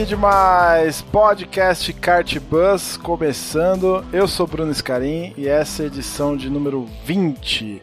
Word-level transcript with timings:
Que 0.00 0.06
demais! 0.06 1.02
Podcast 1.02 1.92
Kart 1.92 2.38
Bus 2.38 2.96
começando. 2.96 4.02
Eu 4.10 4.26
sou 4.26 4.46
Bruno 4.46 4.72
Scarim 4.72 5.34
e 5.36 5.46
essa 5.46 5.82
é 5.82 5.84
a 5.84 5.86
edição 5.88 6.38
de 6.38 6.48
número 6.48 6.88
20. 7.04 7.82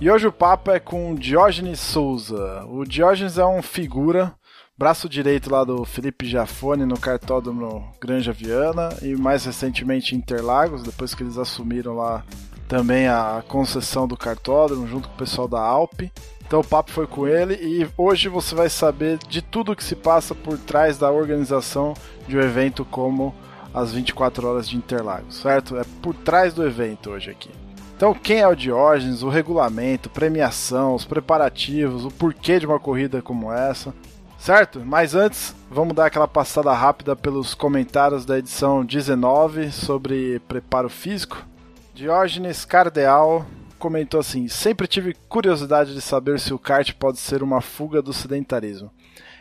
E 0.00 0.10
hoje 0.10 0.26
o 0.26 0.32
papo 0.32 0.72
é 0.72 0.80
com 0.80 1.14
Diógenes 1.14 1.78
Souza. 1.78 2.64
O 2.64 2.84
Diógenes 2.84 3.38
é 3.38 3.46
um 3.46 3.62
figura, 3.62 4.34
braço 4.76 5.08
direito 5.08 5.52
lá 5.52 5.62
do 5.62 5.84
Felipe 5.84 6.26
Giafone 6.26 6.84
no 6.84 6.98
cartódromo 6.98 7.88
Granja 8.00 8.32
Viana 8.32 8.88
e 9.00 9.14
mais 9.14 9.44
recentemente 9.44 10.16
Interlagos, 10.16 10.82
depois 10.82 11.14
que 11.14 11.22
eles 11.22 11.38
assumiram 11.38 11.94
lá 11.94 12.24
também 12.66 13.06
a 13.06 13.40
concessão 13.46 14.08
do 14.08 14.16
cartódromo 14.16 14.88
junto 14.88 15.08
com 15.08 15.14
o 15.14 15.18
pessoal 15.18 15.46
da 15.46 15.60
Alpe. 15.60 16.10
Então 16.52 16.60
o 16.60 16.64
papo 16.64 16.90
foi 16.90 17.06
com 17.06 17.26
ele 17.26 17.54
e 17.54 17.88
hoje 17.96 18.28
você 18.28 18.54
vai 18.54 18.68
saber 18.68 19.16
de 19.26 19.40
tudo 19.40 19.74
que 19.74 19.82
se 19.82 19.96
passa 19.96 20.34
por 20.34 20.58
trás 20.58 20.98
da 20.98 21.10
organização 21.10 21.94
de 22.28 22.36
um 22.36 22.42
evento 22.42 22.84
como 22.84 23.34
as 23.72 23.94
24 23.94 24.46
horas 24.46 24.68
de 24.68 24.76
Interlagos, 24.76 25.36
certo? 25.36 25.78
É 25.78 25.82
por 26.02 26.14
trás 26.14 26.52
do 26.52 26.62
evento 26.62 27.08
hoje 27.08 27.30
aqui. 27.30 27.48
Então, 27.96 28.12
quem 28.12 28.40
é 28.40 28.46
o 28.46 28.54
Diógenes, 28.54 29.22
o 29.22 29.30
regulamento, 29.30 30.10
premiação, 30.10 30.94
os 30.94 31.06
preparativos, 31.06 32.04
o 32.04 32.10
porquê 32.10 32.58
de 32.58 32.66
uma 32.66 32.78
corrida 32.78 33.22
como 33.22 33.50
essa, 33.50 33.94
certo? 34.38 34.82
Mas 34.84 35.14
antes, 35.14 35.56
vamos 35.70 35.94
dar 35.94 36.04
aquela 36.04 36.28
passada 36.28 36.70
rápida 36.74 37.16
pelos 37.16 37.54
comentários 37.54 38.26
da 38.26 38.38
edição 38.38 38.84
19 38.84 39.72
sobre 39.72 40.38
preparo 40.40 40.90
físico. 40.90 41.46
Diógenes 41.94 42.66
Cardeal 42.66 43.46
comentou 43.82 44.20
assim: 44.20 44.46
Sempre 44.46 44.86
tive 44.86 45.16
curiosidade 45.28 45.92
de 45.92 46.00
saber 46.00 46.38
se 46.38 46.54
o 46.54 46.58
kart 46.58 46.92
pode 46.94 47.18
ser 47.18 47.42
uma 47.42 47.60
fuga 47.60 48.00
do 48.00 48.12
sedentarismo. 48.12 48.92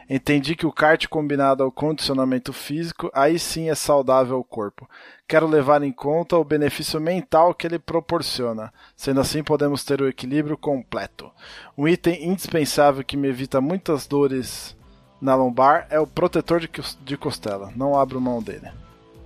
Entendi 0.09 0.55
que 0.55 0.65
o 0.65 0.71
kart 0.73 1.07
combinado 1.07 1.63
ao 1.63 1.71
condicionamento 1.71 2.51
físico, 2.51 3.09
aí 3.13 3.37
sim 3.37 3.69
é 3.69 3.75
saudável 3.75 4.35
ao 4.35 4.43
corpo. 4.43 4.89
Quero 5.27 5.47
levar 5.47 5.83
em 5.83 5.91
conta 5.91 6.35
o 6.35 6.43
benefício 6.43 6.99
mental 6.99 7.53
que 7.53 7.65
ele 7.65 7.79
proporciona. 7.79 8.73
Sendo 8.95 9.21
assim, 9.21 9.43
podemos 9.43 9.85
ter 9.85 10.01
o 10.01 10.09
equilíbrio 10.09 10.57
completo. 10.57 11.31
Um 11.77 11.87
item 11.87 12.27
indispensável 12.27 13.05
que 13.05 13.15
me 13.15 13.29
evita 13.29 13.61
muitas 13.61 14.05
dores 14.07 14.75
na 15.21 15.35
lombar 15.35 15.87
é 15.89 15.99
o 15.99 16.07
protetor 16.07 16.59
de 16.59 17.15
costela. 17.15 17.71
Não 17.75 17.97
abro 17.97 18.19
mão 18.19 18.41
dele. 18.41 18.69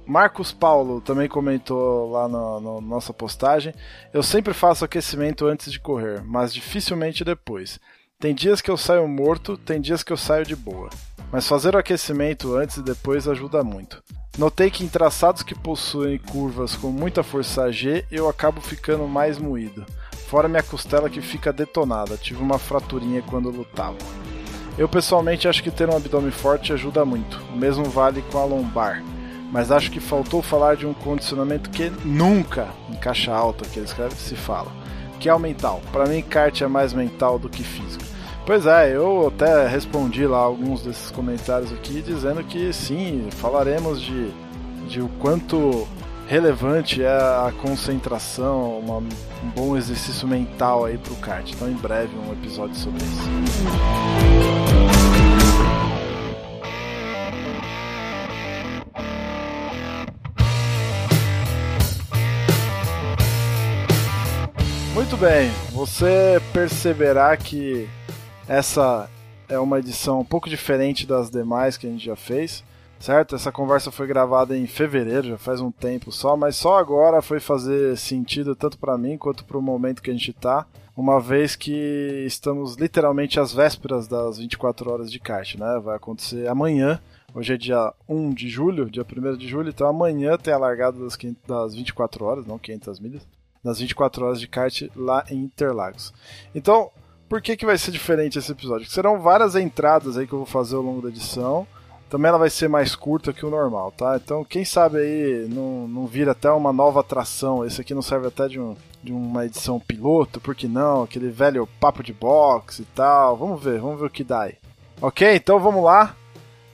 Marcos 0.06 0.52
Paulo 0.52 1.02
também 1.02 1.28
comentou 1.28 2.12
lá 2.12 2.28
na 2.28 2.60
nossa 2.82 3.12
postagem. 3.12 3.74
Eu 4.14 4.22
sempre 4.22 4.54
faço 4.54 4.86
aquecimento 4.86 5.48
antes 5.48 5.72
de 5.72 5.80
correr, 5.80 6.24
mas 6.24 6.54
dificilmente 6.54 7.24
depois. 7.24 7.80
Tem 8.20 8.34
dias 8.34 8.62
que 8.62 8.70
eu 8.70 8.78
saio 8.78 9.08
morto, 9.08 9.58
tem 9.58 9.82
dias 9.82 10.04
que 10.04 10.14
eu 10.14 10.18
saio 10.18 10.46
de 10.46 10.56
boa. 10.56 10.90
Mas 11.32 11.48
fazer 11.48 11.76
o 11.76 11.80
aquecimento 11.80 12.56
antes 12.56 12.78
e 12.78 12.84
depois 12.84 13.28
ajuda 13.28 13.64
muito. 13.64 14.02
Notei 14.38 14.70
que 14.70 14.84
em 14.84 14.88
traçados 14.88 15.42
que 15.42 15.56
possuem 15.56 16.20
curvas 16.20 16.76
com 16.76 16.90
muita 16.92 17.24
força 17.24 17.72
G, 17.72 18.06
eu 18.12 18.30
acabo 18.30 18.62
ficando 18.62 19.08
mais 19.08 19.40
moído. 19.40 19.86
Fora 20.28 20.48
minha 20.48 20.64
costela 20.64 21.10
que 21.10 21.22
fica 21.22 21.52
detonada, 21.52 22.16
tive 22.16 22.42
uma 22.42 22.60
fraturinha 22.60 23.24
quando 23.24 23.50
lutava. 23.50 23.98
Eu 24.78 24.88
pessoalmente 24.88 25.48
acho 25.48 25.64
que 25.64 25.72
ter 25.72 25.90
um 25.90 25.96
abdômen 25.96 26.32
forte 26.32 26.74
ajuda 26.74 27.04
muito. 27.06 27.42
O 27.54 27.58
mesmo 27.58 27.86
vale 27.86 28.22
com 28.32 28.38
a 28.38 28.46
lombar 28.46 29.02
mas 29.56 29.72
acho 29.72 29.90
que 29.90 30.02
faltou 30.02 30.42
falar 30.42 30.76
de 30.76 30.86
um 30.86 30.94
condicionamento 30.94 31.70
que 31.70 31.90
nunca, 32.04 32.68
em 32.90 32.96
caixa 32.96 33.34
alta 33.34 33.64
que 33.64 33.80
ele 33.80 33.86
escreve, 33.86 34.14
se 34.16 34.36
fala, 34.36 34.70
que 35.18 35.30
é 35.30 35.34
o 35.34 35.40
mental. 35.40 35.82
Para 35.94 36.06
mim, 36.08 36.22
kart 36.22 36.60
é 36.60 36.68
mais 36.68 36.92
mental 36.92 37.40
do 37.40 37.48
que 37.48 37.64
físico. 37.64 38.04
Pois 38.46 38.66
é, 38.66 38.94
eu 38.94 39.30
até 39.30 39.66
respondi 39.66 40.28
lá 40.28 40.40
alguns 40.40 40.82
desses 40.82 41.10
comentários 41.10 41.72
aqui 41.72 42.02
dizendo 42.02 42.44
que 42.44 42.74
sim, 42.74 43.30
falaremos 43.32 44.02
de, 44.02 44.30
de 44.90 45.00
o 45.00 45.08
quanto 45.22 45.88
relevante 46.28 47.02
é 47.02 47.08
a 47.08 47.54
concentração, 47.62 48.80
uma, 48.80 48.98
um 48.98 49.50
bom 49.56 49.78
exercício 49.78 50.28
mental 50.28 50.84
aí 50.84 50.98
pro 50.98 51.16
kart. 51.16 51.50
Então, 51.50 51.70
em 51.70 51.76
breve, 51.76 52.12
um 52.14 52.34
episódio 52.34 52.76
sobre 52.76 53.02
isso. 53.06 54.85
Muito 65.16 65.28
bem, 65.28 65.50
você 65.72 66.42
perceberá 66.52 67.38
que 67.38 67.88
essa 68.50 69.10
é 69.48 69.58
uma 69.58 69.80
edição 69.80 70.20
um 70.20 70.26
pouco 70.26 70.50
diferente 70.50 71.08
das 71.08 71.30
demais 71.30 71.78
que 71.78 71.88
a 71.88 71.90
gente 71.90 72.04
já 72.04 72.18
fez, 72.18 72.66
certo? 73.00 73.34
Essa 73.34 73.50
conversa 73.50 73.92
foi 73.92 74.08
gravada 74.08 74.58
em 74.58 74.68
fevereiro, 74.68 75.30
já 75.30 75.38
faz 75.38 75.62
um 75.62 75.72
tempo 75.72 76.12
só, 76.12 76.36
mas 76.36 76.58
só 76.58 76.78
agora 76.78 77.22
foi 77.22 77.40
fazer 77.40 77.96
sentido 77.98 78.58
tanto 78.58 78.78
para 78.78 78.98
mim 78.98 79.18
quanto 79.18 79.46
para 79.46 79.58
o 79.58 79.62
momento 79.62 80.02
que 80.02 80.10
a 80.10 80.14
gente 80.14 80.32
está, 80.32 80.66
uma 80.98 81.22
vez 81.22 81.56
que 81.56 82.26
estamos 82.28 82.76
literalmente 82.76 83.40
às 83.40 83.54
vésperas 83.54 84.10
das 84.10 84.38
24 84.38 84.92
horas 84.92 85.10
de 85.10 85.18
kart, 85.18 85.56
né? 85.56 85.80
Vai 85.82 85.96
acontecer 85.96 86.46
amanhã. 86.46 87.00
Hoje 87.34 87.54
é 87.54 87.58
dia 87.58 87.94
1 88.10 88.34
de 88.34 88.50
julho, 88.50 88.90
dia 88.90 89.06
1 89.10 89.38
de 89.38 89.48
julho, 89.48 89.70
então 89.70 89.88
amanhã 89.88 90.38
tem 90.38 90.54
a 90.54 90.58
largada 90.58 91.00
das, 91.00 91.16
500, 91.16 91.42
das 91.48 91.74
24 91.74 92.26
horas, 92.26 92.46
não 92.46 92.60
500 92.60 93.00
milhas 93.00 93.26
nas 93.66 93.80
24 93.80 94.26
horas 94.26 94.40
de 94.40 94.48
kart 94.48 94.84
lá 94.96 95.26
em 95.30 95.38
Interlagos. 95.40 96.14
Então, 96.54 96.92
por 97.28 97.42
que, 97.42 97.58
que 97.58 97.66
vai 97.66 97.78
ser 97.78 97.90
diferente 97.90 98.38
esse 98.38 98.52
episódio? 98.52 98.88
Serão 98.88 99.20
várias 99.20 99.56
entradas 99.56 100.18
aí 100.18 100.28
que 100.28 100.34
eu 100.34 100.40
vou 100.40 100.46
fazer 100.46 100.76
ao 100.76 100.84
longo 100.84 101.02
da 101.02 101.10
edição. 101.10 101.66
Também 102.08 102.30
ela 102.30 102.38
vai 102.38 102.52
ser 102.52 102.70
mais 102.70 102.96
curta 102.96 103.34
que 103.34 103.44
o 103.44 103.50
normal, 103.50 103.92
tá? 103.92 104.16
Então, 104.24 104.46
quem 104.46 104.64
sabe 104.64 105.00
aí 105.00 105.48
não, 105.50 105.88
não 105.88 106.06
vira 106.06 106.34
até 106.34 106.52
uma 106.52 106.72
nova 106.72 107.00
atração. 107.00 107.66
Esse 107.66 107.82
aqui 107.82 107.96
não 107.96 108.04
serve 108.04 108.28
até 108.28 108.48
de, 108.48 108.60
um, 108.60 108.78
de 109.04 109.12
uma 109.12 109.44
edição 109.44 109.80
piloto, 109.80 110.40
por 110.40 110.54
que 110.54 110.68
não? 110.68 111.02
Aquele 111.02 111.30
velho 111.30 111.68
papo 111.80 112.04
de 112.04 112.14
boxe 112.14 112.84
e 112.84 112.86
tal. 112.86 113.36
Vamos 113.36 113.62
ver, 113.62 113.82
vamos 113.82 114.00
ver 114.00 114.06
o 114.06 114.12
que 114.12 114.24
dá 114.24 114.44
aí. 114.44 114.56
Ok, 115.02 115.36
então 115.36 115.60
vamos 115.60 115.84
lá. 115.84 116.16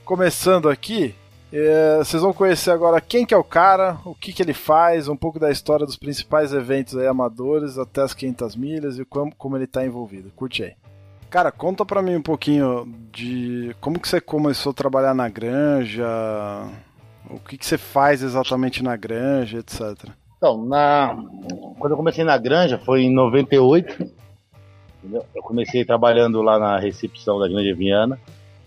Começando 0.04 0.68
aqui, 0.68 1.16
é, 1.52 1.98
vocês 1.98 2.22
vão 2.22 2.32
conhecer 2.32 2.72
agora 2.72 3.02
quem 3.02 3.26
que 3.26 3.34
é 3.34 3.38
o 3.38 3.44
cara, 3.44 3.98
o 4.06 4.16
que 4.16 4.32
que 4.32 4.42
ele 4.42 4.54
faz, 4.54 5.08
um 5.08 5.18
pouco 5.18 5.40
da 5.40 5.52
história 5.52 5.86
dos 5.86 5.98
principais 5.98 6.54
eventos 6.54 6.96
aí 6.96 7.08
amadores 7.08 7.78
até 7.78 8.02
as 8.02 8.14
500 8.14 8.56
milhas 8.56 8.98
e 8.98 9.06
como, 9.06 9.36
como 9.36 9.58
ele 9.58 9.66
está 9.66 9.86
envolvido. 9.86 10.32
Curte 10.36 10.64
aí. 10.64 10.74
Cara, 11.30 11.52
conta 11.52 11.86
pra 11.86 12.02
mim 12.02 12.16
um 12.16 12.22
pouquinho 12.22 12.86
de 13.12 13.76
como 13.80 14.00
que 14.00 14.08
você 14.08 14.20
começou 14.20 14.72
a 14.72 14.76
trabalhar 14.76 15.14
na 15.14 15.30
granja, 15.30 16.06
o 17.30 17.40
que 17.40 17.58
que 17.58 17.66
você 17.66 17.78
faz 17.78 18.22
exatamente 18.22 18.84
na 18.84 18.96
granja, 18.96 19.60
etc. 19.60 20.10
Então, 20.38 20.66
na... 20.66 21.16
quando 21.80 21.92
eu 21.92 21.98
comecei 21.98 22.24
na 22.24 22.38
granja 22.38 22.78
foi 22.80 23.04
em 23.04 23.14
98, 23.14 24.12
entendeu? 25.00 25.26
eu 25.36 25.42
comecei 25.44 25.86
trabalhando 25.86 26.42
lá 26.42 26.58
na 26.58 26.80
recepção 26.80 27.40
da 27.40 27.48
Granja 27.48 27.76
Viana, 27.76 28.20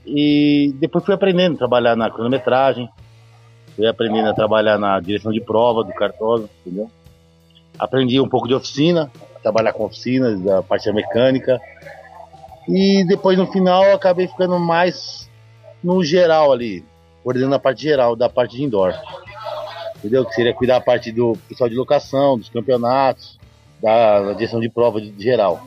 e 0.06 0.74
depois 0.78 1.04
fui 1.04 1.14
aprendendo 1.14 1.54
a 1.54 1.58
trabalhar 1.58 1.96
na 1.96 2.10
cronometragem, 2.10 2.88
fui 3.74 3.86
aprendendo 3.86 4.28
a 4.28 4.34
trabalhar 4.34 4.78
na 4.78 5.00
direção 5.00 5.32
de 5.32 5.40
prova 5.40 5.82
do 5.82 5.92
cartódromo, 5.92 6.50
entendeu? 6.60 6.90
Aprendi 7.78 8.20
um 8.20 8.28
pouco 8.28 8.46
de 8.46 8.54
oficina, 8.54 9.10
trabalhar 9.42 9.72
com 9.72 9.84
oficinas, 9.84 10.40
da 10.40 10.62
parte 10.62 10.90
mecânica. 10.92 11.60
E 12.68 13.04
depois 13.04 13.36
no 13.36 13.46
final 13.46 13.92
acabei 13.92 14.26
ficando 14.26 14.58
mais 14.58 15.28
no 15.82 16.02
geral 16.02 16.52
ali, 16.52 16.84
coordenando 17.22 17.54
a 17.54 17.58
parte 17.58 17.82
geral, 17.82 18.16
da 18.16 18.28
parte 18.28 18.56
de 18.56 18.62
indoor. 18.62 18.94
Entendeu? 19.96 20.24
Que 20.24 20.34
seria 20.34 20.54
cuidar 20.54 20.76
a 20.76 20.80
parte 20.80 21.12
do 21.12 21.36
pessoal 21.48 21.68
de 21.68 21.76
locação, 21.76 22.38
dos 22.38 22.48
campeonatos, 22.48 23.38
da, 23.82 24.32
direção 24.32 24.60
de 24.60 24.68
prova 24.70 25.00
de 25.00 25.22
geral. 25.22 25.60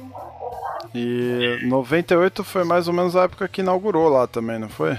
E 0.97 1.65
98 1.67 2.43
foi 2.43 2.63
mais 2.63 2.87
ou 2.87 2.93
menos 2.93 3.15
a 3.15 3.23
época 3.23 3.47
que 3.47 3.61
inaugurou 3.61 4.09
lá 4.09 4.25
também, 4.25 4.57
não 4.57 4.69
foi? 4.69 4.97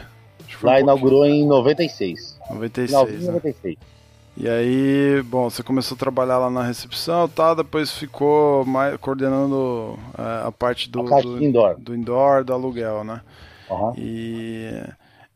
foi 0.49 0.71
lá 0.71 0.77
um 0.77 0.81
inaugurou 0.81 1.25
em 1.27 1.47
96. 1.47 2.39
96. 2.51 2.93
Não, 2.93 3.07
né? 3.07 3.33
96. 3.33 3.77
E 4.37 4.49
aí, 4.49 5.21
bom, 5.23 5.51
você 5.51 5.65
começou 5.65 5.97
a 5.97 5.99
trabalhar 5.99 6.39
lá 6.39 6.49
na 6.49 6.63
recepção 6.63 7.29
tá, 7.29 7.55
depois 7.55 7.91
ficou 7.91 8.65
mais, 8.65 8.97
coordenando 8.99 9.99
é, 10.17 10.47
a 10.47 10.53
parte 10.53 10.89
do, 10.89 11.01
a 11.01 11.05
parte 11.09 11.27
do, 11.27 11.43
indoor. 11.43 11.75
do 11.77 11.95
indoor, 11.95 12.45
do 12.45 12.53
aluguel, 12.53 13.03
né? 13.03 13.21
Uhum. 13.69 13.95
E 13.99 14.81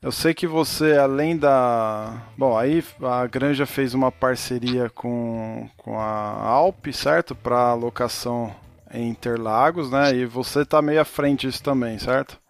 eu 0.00 0.12
sei 0.12 0.32
que 0.32 0.46
você, 0.46 0.96
além 0.96 1.36
da. 1.36 2.22
Bom, 2.38 2.56
aí 2.56 2.84
a 3.02 3.26
Granja 3.26 3.66
fez 3.66 3.92
uma 3.92 4.12
parceria 4.12 4.88
com, 4.88 5.68
com 5.76 5.98
a 5.98 6.40
Alp, 6.46 6.86
certo? 6.92 7.34
Para 7.34 7.74
locação 7.74 8.54
em 8.92 9.08
Interlagos, 9.08 9.90
né? 9.90 10.14
E 10.14 10.26
você 10.26 10.64
tá 10.64 10.82
meio 10.82 11.00
à 11.00 11.04
frente 11.04 11.46
disso 11.46 11.62
também, 11.62 11.98
certo? 11.98 12.40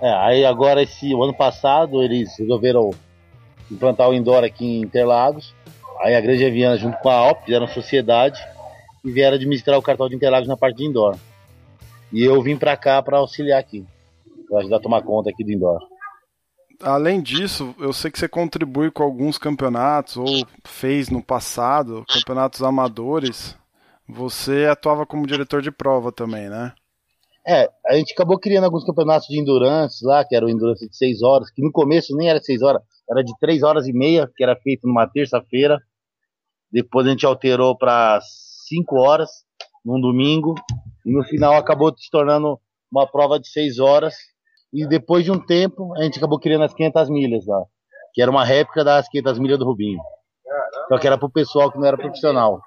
É, 0.00 0.12
aí 0.12 0.44
agora 0.44 0.82
esse 0.82 1.14
o 1.14 1.22
ano 1.22 1.34
passado 1.34 2.02
eles 2.02 2.36
resolveram 2.38 2.90
implantar 3.70 4.08
o 4.08 4.14
indoor 4.14 4.44
aqui 4.44 4.64
em 4.64 4.80
Interlagos. 4.82 5.54
Aí 6.00 6.14
a 6.14 6.20
Granja 6.20 6.50
Viana 6.50 6.76
junto 6.76 6.98
com 6.98 7.08
a 7.08 7.14
Alp 7.14 7.44
fizeram 7.44 7.66
sociedade 7.68 8.38
e 9.04 9.10
vieram 9.10 9.36
administrar 9.36 9.78
o 9.78 9.82
cartão 9.82 10.08
de 10.08 10.16
Interlagos 10.16 10.48
na 10.48 10.56
parte 10.56 10.76
de 10.76 10.84
indoor. 10.84 11.16
E 12.12 12.22
eu 12.22 12.40
vim 12.42 12.56
para 12.56 12.76
cá 12.76 13.02
para 13.02 13.18
auxiliar 13.18 13.58
aqui, 13.58 13.84
para 14.48 14.60
ajudar 14.60 14.76
a 14.76 14.80
tomar 14.80 15.02
conta 15.02 15.30
aqui 15.30 15.42
do 15.42 15.52
indoor. 15.52 15.80
Além 16.82 17.22
disso, 17.22 17.74
eu 17.78 17.92
sei 17.92 18.10
que 18.10 18.18
você 18.18 18.28
contribui 18.28 18.90
com 18.90 19.02
alguns 19.02 19.38
campeonatos, 19.38 20.16
ou 20.18 20.46
fez 20.64 21.08
no 21.08 21.22
passado, 21.22 22.04
campeonatos 22.06 22.62
amadores. 22.62 23.56
Você 24.08 24.66
atuava 24.66 25.04
como 25.04 25.26
diretor 25.26 25.60
de 25.60 25.70
prova 25.70 26.12
também, 26.12 26.48
né? 26.48 26.72
É, 27.46 27.70
a 27.86 27.94
gente 27.94 28.12
acabou 28.12 28.38
criando 28.38 28.64
alguns 28.64 28.84
campeonatos 28.84 29.28
de 29.28 29.38
endurance 29.38 30.04
lá, 30.04 30.24
que 30.24 30.34
era 30.34 30.44
o 30.44 30.48
endurance 30.48 30.88
de 30.88 30.96
6 30.96 31.22
horas, 31.22 31.50
que 31.50 31.62
no 31.62 31.70
começo 31.70 32.16
nem 32.16 32.28
era 32.28 32.40
6 32.40 32.62
horas, 32.62 32.82
era 33.08 33.22
de 33.22 33.32
3 33.38 33.62
horas 33.62 33.86
e 33.86 33.92
meia, 33.92 34.30
que 34.36 34.42
era 34.42 34.56
feito 34.56 34.86
numa 34.86 35.06
terça-feira. 35.06 35.80
Depois 36.72 37.06
a 37.06 37.10
gente 37.10 37.24
alterou 37.24 37.76
para 37.76 38.18
5 38.68 38.96
horas, 38.96 39.30
num 39.84 40.00
domingo, 40.00 40.54
e 41.04 41.12
no 41.12 41.22
final 41.22 41.54
acabou 41.54 41.96
se 41.96 42.10
tornando 42.10 42.58
uma 42.90 43.06
prova 43.06 43.38
de 43.38 43.48
6 43.48 43.78
horas, 43.78 44.16
e 44.72 44.84
depois 44.86 45.24
de 45.24 45.30
um 45.30 45.38
tempo, 45.38 45.94
a 45.96 46.02
gente 46.02 46.18
acabou 46.18 46.40
criando 46.40 46.64
as 46.64 46.74
500 46.74 47.08
milhas 47.10 47.46
lá, 47.46 47.62
que 48.12 48.20
era 48.20 48.30
uma 48.30 48.44
réplica 48.44 48.82
das 48.82 49.08
500 49.08 49.38
milhas 49.38 49.58
do 49.58 49.64
Rubinho. 49.64 50.00
Só 50.88 50.98
que 50.98 51.06
era 51.06 51.16
pro 51.16 51.30
pessoal 51.30 51.70
que 51.70 51.78
não 51.78 51.86
era 51.86 51.96
profissional. 51.96 52.60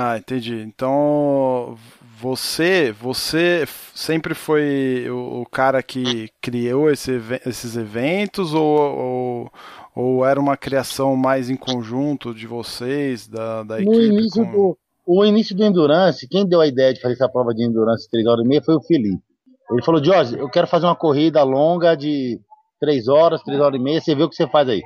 Ah, 0.00 0.16
entendi. 0.16 0.60
Então, 0.60 1.76
você, 2.20 2.92
você 2.92 3.64
sempre 3.92 4.32
foi 4.32 5.10
o, 5.10 5.44
cara 5.50 5.82
que 5.82 6.28
criou 6.40 6.88
esse, 6.88 7.20
esses 7.44 7.76
eventos 7.76 8.54
ou, 8.54 8.62
ou, 8.62 9.52
ou, 9.96 10.24
era 10.24 10.38
uma 10.38 10.56
criação 10.56 11.16
mais 11.16 11.50
em 11.50 11.56
conjunto 11.56 12.32
de 12.32 12.46
vocês, 12.46 13.26
da, 13.26 13.64
da 13.64 13.80
equipe? 13.80 13.96
No 13.96 14.00
início 14.00 14.44
com... 14.44 14.52
do, 14.52 14.78
o 15.04 15.24
início 15.24 15.56
do 15.56 15.64
Endurance, 15.64 16.28
quem 16.28 16.46
deu 16.46 16.60
a 16.60 16.68
ideia 16.68 16.94
de 16.94 17.00
fazer 17.00 17.14
essa 17.14 17.28
prova 17.28 17.52
de 17.52 17.64
Endurance 17.64 18.04
de 18.04 18.10
3 18.10 18.26
horas 18.28 18.44
e 18.44 18.48
meia 18.48 18.62
foi 18.62 18.76
o 18.76 18.80
Felipe. 18.80 19.20
Ele 19.68 19.82
falou, 19.82 20.02
Jorge, 20.02 20.38
eu 20.38 20.48
quero 20.48 20.68
fazer 20.68 20.86
uma 20.86 20.94
corrida 20.94 21.42
longa 21.42 21.96
de 21.96 22.40
três 22.78 23.08
horas, 23.08 23.42
três 23.42 23.60
horas 23.60 23.80
e 23.80 23.82
meia, 23.82 24.00
você 24.00 24.14
vê 24.14 24.22
o 24.22 24.28
que 24.28 24.36
você 24.36 24.46
faz 24.46 24.68
aí. 24.68 24.80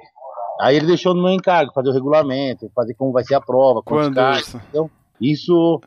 Aí 0.59 0.75
ele 0.75 0.87
deixou 0.87 1.15
no 1.15 1.23
meu 1.23 1.33
encargo, 1.33 1.71
fazer 1.75 1.91
o 1.91 1.93
regulamento, 1.93 2.71
fazer 2.75 2.95
como 2.95 3.13
vai 3.13 3.25
ser 3.25 3.35
a 3.35 3.43
prova, 3.43 3.83
quantos 3.83 4.15
Quando 4.15 4.39
isso? 4.39 4.61
Então, 4.71 4.91
isso 5.23 5.81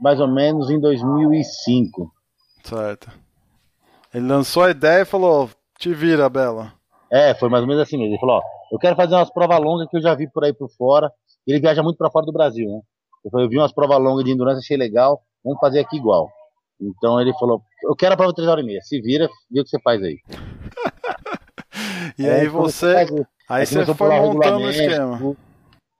mais 0.00 0.18
ou 0.18 0.28
menos 0.28 0.70
em 0.70 0.80
2005. 0.80 2.12
Certo. 2.64 3.10
Ele 4.12 4.26
lançou 4.26 4.64
a 4.64 4.70
ideia 4.70 5.02
e 5.02 5.06
falou, 5.06 5.48
te 5.78 5.94
vira, 5.94 6.28
Bela. 6.28 6.72
É, 7.10 7.34
foi 7.34 7.48
mais 7.48 7.62
ou 7.62 7.68
menos 7.68 7.82
assim 7.82 7.96
mesmo. 7.96 8.12
Ele 8.12 8.20
falou, 8.20 8.36
ó, 8.36 8.42
eu 8.72 8.78
quero 8.78 8.96
fazer 8.96 9.14
umas 9.14 9.30
provas 9.32 9.60
longas 9.60 9.88
que 9.88 9.96
eu 9.96 10.02
já 10.02 10.14
vi 10.14 10.28
por 10.30 10.44
aí 10.44 10.52
por 10.52 10.68
fora. 10.70 11.12
Ele 11.46 11.60
viaja 11.60 11.82
muito 11.82 11.96
para 11.96 12.10
fora 12.10 12.26
do 12.26 12.32
Brasil, 12.32 12.68
né? 12.68 12.80
Eu, 13.24 13.30
falei, 13.30 13.46
eu 13.46 13.50
vi 13.50 13.58
umas 13.58 13.72
provas 13.72 13.98
longas 13.98 14.24
de 14.24 14.30
endurance, 14.30 14.60
achei 14.60 14.76
legal, 14.76 15.22
vamos 15.44 15.58
fazer 15.60 15.80
aqui 15.80 15.96
igual. 15.96 16.30
Então 16.80 17.20
ele 17.20 17.32
falou: 17.34 17.62
Eu 17.84 17.94
quero 17.94 18.14
a 18.14 18.16
prova 18.16 18.34
3 18.34 18.48
horas 18.48 18.64
e 18.64 18.66
meia. 18.66 18.80
Se 18.80 19.00
vira, 19.00 19.28
vê 19.50 19.60
o 19.60 19.64
que 19.64 19.70
você 19.70 19.80
faz 19.80 20.02
aí. 20.02 20.18
e 22.18 22.26
aí, 22.26 22.40
aí 22.40 22.48
você. 22.48 22.96
Aí, 23.48 23.66
você 23.66 23.84
foi 23.94 24.20
montando 24.20 24.64
o 24.64 24.70
esquema. 24.70 25.36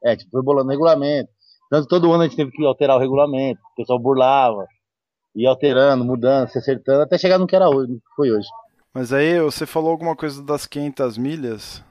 É, 0.03 0.17
tipo, 0.17 0.31
foi 0.31 0.43
bolando 0.43 0.71
regulamento. 0.71 1.31
Tanto 1.71 1.87
todo 1.87 2.13
ano 2.13 2.25
a 2.25 2.27
gente 2.27 2.37
teve 2.37 2.51
que 2.51 2.67
alterar 2.67 2.97
o 2.97 3.01
regulamento. 3.01 3.61
O 3.73 3.77
pessoal 3.77 3.99
burlava. 3.99 4.67
Ia 5.37 5.49
alterando, 5.49 6.05
mudando, 6.05 6.49
se 6.49 6.59
acertando, 6.59 7.03
até 7.03 7.17
chegar 7.17 7.39
no 7.39 7.47
que 7.47 7.55
era 7.55 7.69
hoje, 7.69 7.95
que 7.95 8.15
foi 8.17 8.33
hoje. 8.33 8.49
Mas 8.93 9.13
aí 9.13 9.41
você 9.41 9.65
falou 9.65 9.93
alguma 9.93 10.17
coisa 10.17 10.43
das 10.43 10.67
500 10.67 11.17
milhas? 11.17 11.85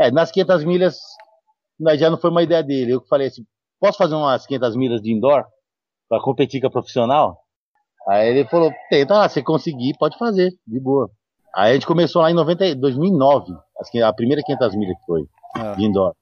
É, 0.00 0.10
nas 0.10 0.32
500 0.32 0.64
milhas 0.64 0.96
já 1.98 2.08
não 2.08 2.16
foi 2.16 2.30
uma 2.30 2.42
ideia 2.42 2.62
dele. 2.62 2.92
Eu 2.92 3.02
falei 3.02 3.28
assim: 3.28 3.44
posso 3.78 3.98
fazer 3.98 4.14
umas 4.14 4.46
500 4.46 4.76
milhas 4.76 5.02
de 5.02 5.12
indoor 5.12 5.44
para 6.08 6.22
competir 6.22 6.62
com 6.62 6.68
a 6.68 6.70
profissional? 6.70 7.38
Aí 8.08 8.28
ele 8.28 8.48
falou, 8.48 8.72
tenta 8.88 9.14
lá, 9.14 9.28
se 9.28 9.42
conseguir, 9.42 9.96
pode 9.98 10.16
fazer, 10.16 10.52
de 10.66 10.80
boa. 10.80 11.10
Aí 11.54 11.72
a 11.72 11.74
gente 11.74 11.86
começou 11.86 12.22
lá 12.22 12.30
em 12.30 12.34
90, 12.34 12.76
2009, 12.76 13.52
a 14.04 14.12
primeira 14.12 14.42
500 14.42 14.76
milhas 14.76 14.96
que 14.96 15.04
foi, 15.04 15.24
é. 15.56 15.74
de 15.74 15.84
indoor. 15.84 16.14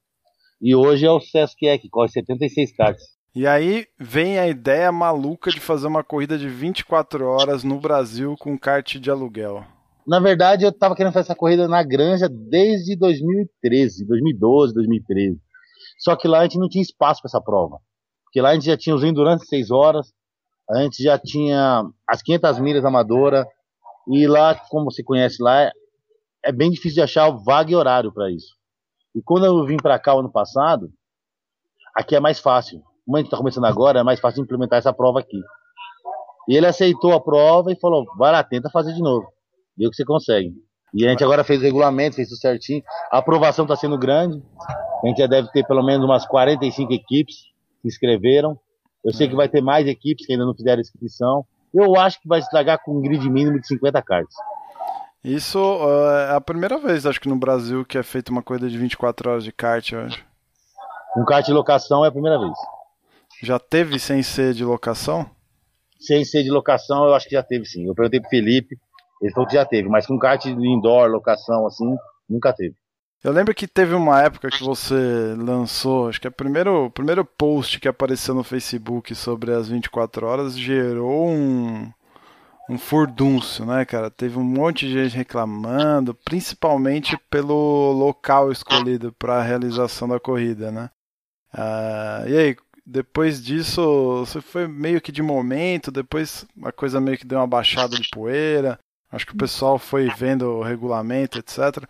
E 0.66 0.74
hoje 0.74 1.04
é 1.04 1.10
o 1.10 1.20
Sesc 1.20 1.58
que 1.78 1.90
corre 1.90 2.08
76 2.08 2.74
karts. 2.74 3.04
E 3.34 3.46
aí 3.46 3.86
vem 4.00 4.38
a 4.38 4.48
ideia 4.48 4.90
maluca 4.90 5.50
de 5.50 5.60
fazer 5.60 5.86
uma 5.86 6.02
corrida 6.02 6.38
de 6.38 6.48
24 6.48 7.26
horas 7.26 7.62
no 7.62 7.78
Brasil 7.78 8.34
com 8.38 8.58
kart 8.58 8.96
de 8.96 9.10
aluguel. 9.10 9.62
Na 10.06 10.18
verdade, 10.18 10.64
eu 10.64 10.72
tava 10.72 10.96
querendo 10.96 11.12
fazer 11.12 11.26
essa 11.26 11.34
corrida 11.34 11.68
na 11.68 11.82
Granja 11.82 12.30
desde 12.30 12.96
2013, 12.96 14.06
2012, 14.06 14.72
2013. 14.72 15.38
Só 15.98 16.16
que 16.16 16.26
lá 16.26 16.38
a 16.38 16.42
gente 16.44 16.58
não 16.58 16.70
tinha 16.70 16.80
espaço 16.80 17.20
para 17.20 17.28
essa 17.28 17.42
prova. 17.42 17.78
Porque 18.24 18.40
lá 18.40 18.48
a 18.48 18.54
gente 18.54 18.64
já 18.64 18.76
tinha 18.78 18.96
os 18.96 19.04
Endurance 19.04 19.46
6 19.46 19.70
horas, 19.70 20.14
a 20.70 20.82
gente 20.82 21.02
já 21.02 21.18
tinha 21.18 21.82
as 22.08 22.22
500 22.22 22.58
milhas 22.60 22.86
amadora 22.86 23.46
e 24.08 24.26
lá, 24.26 24.54
como 24.70 24.90
você 24.90 25.02
conhece 25.02 25.42
lá, 25.42 25.70
é 26.42 26.50
bem 26.50 26.70
difícil 26.70 26.94
de 26.94 27.02
achar 27.02 27.28
o 27.28 27.44
vaga 27.44 27.70
e 27.70 27.76
horário 27.76 28.10
para 28.10 28.30
isso. 28.30 28.63
E 29.14 29.22
quando 29.22 29.46
eu 29.46 29.64
vim 29.64 29.76
para 29.76 29.98
cá 29.98 30.12
ano 30.12 30.30
passado, 30.30 30.90
aqui 31.94 32.16
é 32.16 32.20
mais 32.20 32.40
fácil. 32.40 32.82
Como 33.04 33.16
a 33.16 33.20
gente 33.20 33.26
está 33.26 33.36
começando 33.36 33.66
agora, 33.66 34.00
é 34.00 34.02
mais 34.02 34.18
fácil 34.18 34.42
implementar 34.42 34.78
essa 34.78 34.92
prova 34.92 35.20
aqui. 35.20 35.40
E 36.48 36.56
ele 36.56 36.66
aceitou 36.66 37.12
a 37.12 37.20
prova 37.20 37.72
e 37.72 37.78
falou: 37.78 38.04
vai 38.16 38.32
lá, 38.32 38.42
tenta 38.42 38.70
fazer 38.70 38.92
de 38.92 39.00
novo. 39.00 39.26
Vê 39.76 39.86
o 39.86 39.90
que 39.90 39.96
você 39.96 40.04
consegue. 40.04 40.52
E 40.92 41.06
a 41.06 41.10
gente 41.10 41.24
agora 41.24 41.42
fez 41.42 41.60
o 41.60 41.64
regulamento, 41.64 42.16
fez 42.16 42.28
tudo 42.28 42.38
certinho. 42.38 42.82
A 43.10 43.18
aprovação 43.18 43.64
está 43.64 43.76
sendo 43.76 43.98
grande. 43.98 44.42
A 45.02 45.06
gente 45.06 45.18
já 45.18 45.26
deve 45.26 45.50
ter 45.50 45.66
pelo 45.66 45.82
menos 45.84 46.04
umas 46.04 46.24
45 46.26 46.92
equipes 46.92 47.36
que 47.82 47.88
inscreveram. 47.88 48.58
Eu 49.04 49.12
sei 49.12 49.28
que 49.28 49.34
vai 49.34 49.48
ter 49.48 49.60
mais 49.60 49.86
equipes 49.86 50.24
que 50.24 50.32
ainda 50.32 50.46
não 50.46 50.54
fizeram 50.54 50.80
inscrição. 50.80 51.44
Eu 51.74 51.96
acho 51.96 52.20
que 52.20 52.28
vai 52.28 52.38
estragar 52.38 52.80
com 52.82 52.96
um 52.96 53.00
grid 53.02 53.28
mínimo 53.28 53.60
de 53.60 53.66
50 53.66 54.00
cartas. 54.02 54.34
Isso 55.24 55.58
uh, 55.58 56.10
é 56.10 56.36
a 56.36 56.40
primeira 56.40 56.76
vez, 56.78 57.06
acho 57.06 57.18
que 57.18 57.30
no 57.30 57.36
Brasil, 57.36 57.82
que 57.82 57.96
é 57.96 58.02
feita 58.02 58.30
uma 58.30 58.42
corrida 58.42 58.68
de 58.68 58.76
24 58.76 59.30
horas 59.30 59.42
de 59.44 59.50
kart, 59.50 59.90
eu 59.92 60.00
acho. 60.00 60.22
Um 61.16 61.24
kart 61.24 61.46
de 61.46 61.52
locação 61.52 62.04
é 62.04 62.08
a 62.08 62.12
primeira 62.12 62.38
vez. 62.38 62.52
Já 63.42 63.58
teve 63.58 63.98
sem 63.98 64.22
ser 64.22 64.52
de 64.52 64.64
locação? 64.64 65.28
Sem 65.98 66.24
ser 66.26 66.42
de 66.42 66.50
locação, 66.50 67.06
eu 67.06 67.14
acho 67.14 67.26
que 67.26 67.34
já 67.34 67.42
teve 67.42 67.64
sim. 67.64 67.86
Eu 67.86 67.94
perguntei 67.94 68.20
pro 68.20 68.28
Felipe, 68.28 68.76
ele 69.22 69.32
falou 69.32 69.48
que 69.48 69.54
já 69.54 69.64
teve, 69.64 69.88
mas 69.88 70.06
com 70.06 70.18
kart 70.18 70.44
indoor, 70.44 71.08
locação, 71.08 71.66
assim, 71.66 71.96
nunca 72.28 72.52
teve. 72.52 72.74
Eu 73.22 73.32
lembro 73.32 73.54
que 73.54 73.66
teve 73.66 73.94
uma 73.94 74.22
época 74.22 74.50
que 74.50 74.62
você 74.62 75.34
lançou, 75.38 76.10
acho 76.10 76.20
que 76.20 76.26
é 76.26 76.30
o 76.30 76.34
primeiro, 76.34 76.90
primeiro 76.90 77.24
post 77.24 77.80
que 77.80 77.88
apareceu 77.88 78.34
no 78.34 78.44
Facebook 78.44 79.14
sobre 79.14 79.52
as 79.52 79.66
24 79.66 80.26
horas 80.26 80.58
gerou 80.58 81.28
um, 81.30 81.90
um 82.68 82.78
furdúncio, 82.78 83.64
né, 83.66 83.84
cara? 83.84 84.10
Teve 84.10 84.38
um 84.38 84.44
monte 84.44 84.86
de 84.86 84.92
gente 84.92 85.16
reclamando, 85.16 86.14
principalmente 86.14 87.18
pelo 87.30 87.92
local 87.92 88.50
escolhido 88.50 89.12
para 89.12 89.36
a 89.36 89.42
realização 89.42 90.08
da 90.08 90.18
corrida, 90.18 90.70
né? 90.72 90.90
Uh, 91.52 92.28
e 92.28 92.36
aí, 92.36 92.56
depois 92.84 93.42
disso, 93.42 94.24
você 94.26 94.40
foi 94.40 94.66
meio 94.66 95.00
que 95.00 95.12
de 95.12 95.22
momento, 95.22 95.90
depois 95.90 96.46
a 96.62 96.72
coisa 96.72 97.00
meio 97.00 97.18
que 97.18 97.26
deu 97.26 97.38
uma 97.38 97.46
baixada 97.46 97.96
de 97.96 98.08
poeira. 98.10 98.78
Acho 99.10 99.26
que 99.26 99.34
o 99.34 99.38
pessoal 99.38 99.78
foi 99.78 100.08
vendo 100.08 100.46
o 100.46 100.62
regulamento, 100.62 101.38
etc. 101.38 101.84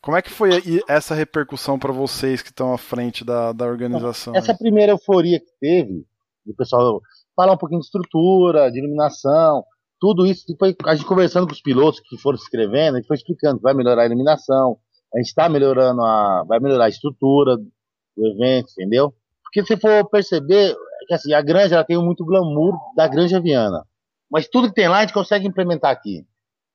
Como 0.00 0.16
é 0.16 0.22
que 0.22 0.30
foi 0.30 0.50
essa 0.88 1.14
repercussão 1.14 1.78
para 1.78 1.92
vocês 1.92 2.40
que 2.40 2.48
estão 2.48 2.72
à 2.72 2.78
frente 2.78 3.24
da, 3.24 3.52
da 3.52 3.66
organização? 3.66 4.34
Essa 4.34 4.56
primeira 4.56 4.92
euforia 4.92 5.40
que 5.40 5.52
teve, 5.60 6.06
o 6.46 6.54
pessoal 6.54 7.00
falar 7.34 7.52
um 7.52 7.56
pouquinho 7.56 7.80
de 7.80 7.86
estrutura, 7.86 8.70
de 8.70 8.78
iluminação, 8.78 9.64
tudo 10.00 10.26
isso, 10.26 10.44
depois 10.46 10.74
a 10.84 10.94
gente 10.94 11.06
conversando 11.06 11.46
com 11.46 11.52
os 11.52 11.62
pilotos 11.62 12.00
que 12.00 12.18
foram 12.18 12.36
se 12.36 12.44
inscrevendo, 12.44 12.96
a 12.96 13.00
gente 13.00 13.06
foi 13.06 13.16
explicando 13.16 13.56
que 13.56 13.62
vai 13.62 13.74
melhorar 13.74 14.02
a 14.02 14.06
iluminação, 14.06 14.78
a 15.14 15.18
gente 15.18 15.28
está 15.28 15.48
melhorando 15.48 16.02
a. 16.02 16.44
vai 16.46 16.60
melhorar 16.60 16.86
a 16.86 16.88
estrutura 16.88 17.56
do 17.56 18.26
evento, 18.26 18.70
entendeu? 18.72 19.14
Porque 19.42 19.64
se 19.64 19.80
for 19.80 20.08
perceber, 20.10 20.72
é 20.72 21.06
que 21.06 21.14
assim, 21.14 21.32
a 21.32 21.40
granja 21.40 21.76
ela 21.76 21.84
tem 21.84 21.96
muito 21.96 22.24
glamour 22.24 22.74
da 22.96 23.06
Granja 23.06 23.40
Viana. 23.40 23.84
Mas 24.30 24.48
tudo 24.48 24.68
que 24.68 24.74
tem 24.74 24.88
lá 24.88 24.98
a 24.98 25.00
gente 25.02 25.14
consegue 25.14 25.46
implementar 25.46 25.92
aqui. 25.92 26.26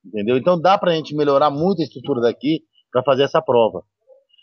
Entendeu? 0.06 0.38
Então 0.38 0.60
dá 0.60 0.78
pra 0.78 0.94
gente 0.94 1.16
melhorar 1.16 1.50
muito 1.50 1.82
a 1.82 1.84
estrutura 1.84 2.22
daqui 2.22 2.62
para 2.92 3.04
fazer 3.04 3.24
essa 3.24 3.42
prova. 3.42 3.84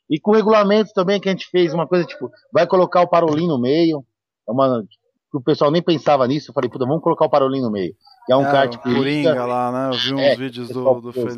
E 0.08 0.20
com 0.20 0.32
o 0.32 0.34
regulamento 0.34 0.92
também 0.92 1.20
que 1.20 1.28
a 1.28 1.32
gente 1.32 1.48
fez 1.50 1.72
uma 1.72 1.86
coisa 1.86 2.04
tipo, 2.04 2.30
vai 2.52 2.66
colocar 2.66 3.00
o 3.00 3.08
parolim 3.08 3.48
no 3.48 3.58
meio, 3.58 4.04
é 4.48 4.52
uma 4.52 4.84
o 5.32 5.42
pessoal 5.42 5.70
nem 5.70 5.82
pensava 5.82 6.26
nisso, 6.26 6.50
eu 6.50 6.54
falei, 6.54 6.70
puta, 6.70 6.86
vamos 6.86 7.02
colocar 7.02 7.26
o 7.26 7.30
parolim 7.30 7.60
no 7.60 7.70
meio. 7.70 7.94
Que 8.26 8.32
é 8.32 8.36
um 8.36 8.44
é, 8.44 8.50
kart 8.50 8.76
Coringa 8.78 9.46
lá, 9.46 9.70
né? 9.70 9.94
Eu 9.94 9.98
vi 9.98 10.14
uns 10.14 10.20
é, 10.20 10.36
vídeos 10.36 10.68
do, 10.68 11.00
do 11.00 11.12
Felipe. 11.12 11.36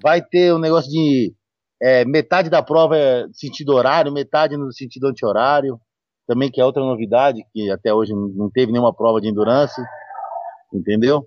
Vai 0.00 0.22
ter 0.22 0.54
um 0.54 0.58
negócio 0.58 0.88
de 0.90 1.34
é, 1.82 2.04
metade 2.04 2.48
da 2.48 2.62
prova 2.62 2.96
é 2.96 3.26
sentido 3.32 3.74
horário, 3.74 4.12
metade 4.12 4.56
no 4.56 4.72
sentido 4.72 5.08
anti-horário, 5.08 5.80
também 6.28 6.48
que 6.48 6.60
é 6.60 6.64
outra 6.64 6.80
novidade, 6.80 7.44
que 7.52 7.68
até 7.68 7.92
hoje 7.92 8.14
não 8.14 8.48
teve 8.48 8.70
nenhuma 8.70 8.94
prova 8.94 9.20
de 9.20 9.28
endurance, 9.28 9.82
entendeu? 10.72 11.26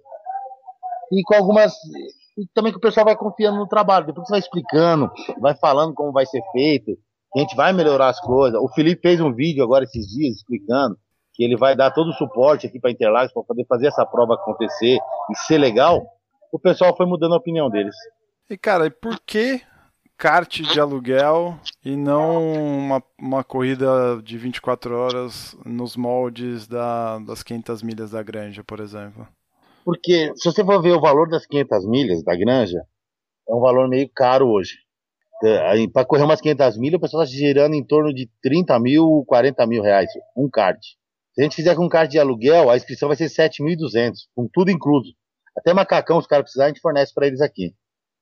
E 1.11 1.21
com 1.23 1.35
algumas. 1.35 1.73
E 2.37 2.47
também 2.53 2.71
que 2.71 2.77
o 2.77 2.81
pessoal 2.81 3.05
vai 3.05 3.17
confiando 3.17 3.57
no 3.57 3.67
trabalho, 3.67 4.05
depois 4.05 4.25
você 4.25 4.31
vai 4.31 4.39
explicando, 4.39 5.11
vai 5.41 5.55
falando 5.55 5.93
como 5.93 6.13
vai 6.13 6.25
ser 6.25 6.41
feito, 6.53 6.97
a 7.35 7.39
gente 7.39 7.55
vai 7.55 7.73
melhorar 7.73 8.07
as 8.07 8.19
coisas. 8.21 8.59
O 8.59 8.69
Felipe 8.69 9.01
fez 9.01 9.19
um 9.19 9.33
vídeo 9.33 9.63
agora 9.63 9.83
esses 9.83 10.07
dias 10.07 10.37
explicando 10.37 10.97
que 11.35 11.43
ele 11.43 11.57
vai 11.57 11.75
dar 11.75 11.91
todo 11.91 12.09
o 12.09 12.13
suporte 12.13 12.65
aqui 12.65 12.79
para 12.79 12.91
Interlagos 12.91 13.33
para 13.33 13.43
poder 13.43 13.65
fazer 13.65 13.87
essa 13.87 14.05
prova 14.05 14.35
acontecer 14.35 14.97
e 15.29 15.35
ser 15.45 15.57
legal. 15.57 16.05
O 16.51 16.57
pessoal 16.57 16.95
foi 16.95 17.05
mudando 17.05 17.33
a 17.33 17.37
opinião 17.37 17.69
deles. 17.69 17.95
E 18.49 18.57
cara, 18.57 18.85
e 18.85 18.89
por 18.89 19.19
que 19.19 19.61
kart 20.17 20.61
de 20.61 20.79
aluguel 20.79 21.59
e 21.83 21.97
não 21.97 22.53
uma, 22.53 23.03
uma 23.19 23.43
corrida 23.43 24.21
de 24.23 24.37
24 24.37 24.95
horas 24.95 25.57
nos 25.65 25.97
moldes 25.97 26.67
da, 26.67 27.19
das 27.19 27.43
500 27.43 27.83
milhas 27.83 28.11
da 28.11 28.23
Granja, 28.23 28.63
por 28.63 28.79
exemplo? 28.79 29.27
Porque 29.83 30.31
se 30.35 30.45
você 30.45 30.63
for 30.63 30.81
ver 30.81 30.93
o 30.93 31.01
valor 31.01 31.29
das 31.29 31.45
500 31.45 31.87
milhas 31.87 32.23
da 32.23 32.35
Granja, 32.35 32.81
é 33.47 33.53
um 33.53 33.59
valor 33.59 33.87
meio 33.89 34.09
caro 34.09 34.47
hoje. 34.47 34.77
É, 35.43 35.87
Para 35.89 36.05
correr 36.05 36.23
umas 36.23 36.39
500 36.39 36.77
milhas, 36.77 36.97
o 36.97 37.01
pessoal 37.01 37.23
está 37.23 37.35
girando 37.35 37.75
em 37.75 37.83
torno 37.83 38.13
de 38.13 38.29
30 38.41 38.79
mil, 38.79 39.23
40 39.27 39.67
mil 39.67 39.83
reais, 39.83 40.09
um 40.35 40.49
kart. 40.49 40.79
Se 41.35 41.41
a 41.41 41.43
gente 41.43 41.55
fizer 41.57 41.75
com 41.75 41.89
kart 41.89 42.09
de 42.09 42.17
aluguel, 42.17 42.69
a 42.69 42.77
inscrição 42.77 43.09
vai 43.09 43.17
ser 43.17 43.25
7.200, 43.25 44.13
com 44.33 44.47
tudo 44.51 44.71
incluso. 44.71 45.13
Até 45.57 45.73
macacão, 45.73 46.17
os 46.17 46.25
caras 46.25 46.43
precisarem, 46.43 46.71
a 46.71 46.73
gente 46.73 46.81
fornece 46.81 47.13
para 47.13 47.27
eles 47.27 47.41
aqui. 47.41 47.75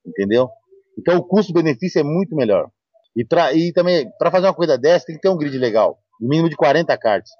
Entendeu? 0.04 0.50
Então 0.98 1.18
o 1.18 1.24
custo-benefício 1.24 2.00
é 2.00 2.02
muito 2.02 2.34
melhor. 2.34 2.68
E, 3.16 3.24
e 3.54 3.72
também, 3.72 4.10
para 4.18 4.32
fazer 4.32 4.46
uma 4.46 4.54
coisa 4.54 4.76
dessa, 4.76 5.06
tem 5.06 5.14
que 5.14 5.22
ter 5.22 5.28
um 5.28 5.36
grid 5.36 5.56
legal. 5.56 5.98
No 6.20 6.28
mínimo 6.28 6.50
de 6.50 6.56
40 6.56 6.96
karts. 6.98 7.30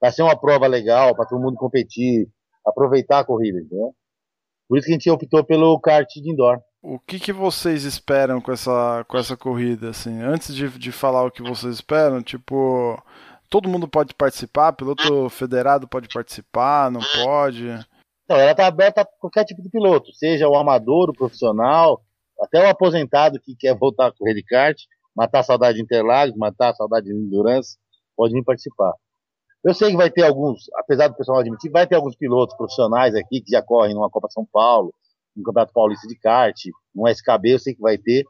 Para 0.00 0.10
ser 0.10 0.22
uma 0.22 0.38
prova 0.38 0.66
legal, 0.66 1.14
para 1.14 1.26
todo 1.26 1.42
mundo 1.42 1.56
competir, 1.56 2.28
aproveitar 2.66 3.20
a 3.20 3.24
corrida, 3.24 3.58
entendeu? 3.58 3.94
Por 4.68 4.78
isso 4.78 4.86
que 4.86 4.92
a 4.92 4.94
gente 4.94 5.10
optou 5.10 5.44
pelo 5.44 5.78
kart 5.78 6.08
de 6.08 6.30
indoor. 6.30 6.58
O 6.82 6.98
que, 6.98 7.18
que 7.18 7.32
vocês 7.32 7.84
esperam 7.84 8.40
com 8.40 8.52
essa, 8.52 9.04
com 9.08 9.18
essa 9.18 9.36
corrida, 9.36 9.90
assim? 9.90 10.22
Antes 10.22 10.54
de, 10.54 10.68
de 10.78 10.92
falar 10.92 11.24
o 11.24 11.30
que 11.30 11.42
vocês 11.42 11.74
esperam, 11.74 12.22
tipo, 12.22 13.02
todo 13.48 13.68
mundo 13.68 13.88
pode 13.88 14.14
participar? 14.14 14.72
Piloto 14.72 15.28
federado 15.30 15.88
pode 15.88 16.08
participar, 16.08 16.90
não 16.90 17.00
pode? 17.22 17.66
Não, 18.28 18.36
ela 18.36 18.50
está 18.50 18.66
aberta 18.66 19.02
a 19.02 19.04
qualquer 19.04 19.44
tipo 19.44 19.62
de 19.62 19.70
piloto, 19.70 20.12
seja 20.12 20.48
o 20.48 20.56
amador, 20.56 21.10
o 21.10 21.14
profissional, 21.14 22.02
até 22.40 22.60
o 22.60 22.68
aposentado 22.68 23.40
que 23.40 23.54
quer 23.54 23.74
voltar 23.76 24.08
a 24.08 24.12
correr 24.12 24.34
de 24.34 24.42
kart, 24.42 24.76
matar 25.14 25.40
a 25.40 25.44
saudade 25.44 25.78
de 25.78 25.84
Interlagos, 25.84 26.36
matar 26.36 26.70
a 26.70 26.74
saudade 26.74 27.06
de 27.06 27.14
Endurance, 27.14 27.78
pode 28.16 28.34
vir 28.34 28.44
participar. 28.44 28.92
Eu 29.64 29.74
sei 29.74 29.90
que 29.90 29.96
vai 29.96 30.10
ter 30.10 30.22
alguns, 30.22 30.70
apesar 30.74 31.08
do 31.08 31.16
pessoal 31.16 31.38
admitir, 31.38 31.70
vai 31.70 31.86
ter 31.86 31.94
alguns 31.94 32.16
pilotos 32.16 32.56
profissionais 32.56 33.14
aqui 33.14 33.40
que 33.40 33.50
já 33.50 33.62
correm 33.62 33.94
numa 33.94 34.10
Copa 34.10 34.28
São 34.30 34.46
Paulo, 34.52 34.92
no 35.34 35.42
Campeonato 35.42 35.72
Paulista 35.72 36.06
de 36.06 36.18
kart, 36.18 36.56
no 36.94 37.08
SKB, 37.08 37.54
eu 37.54 37.58
sei 37.58 37.74
que 37.74 37.80
vai 37.80 37.98
ter. 37.98 38.24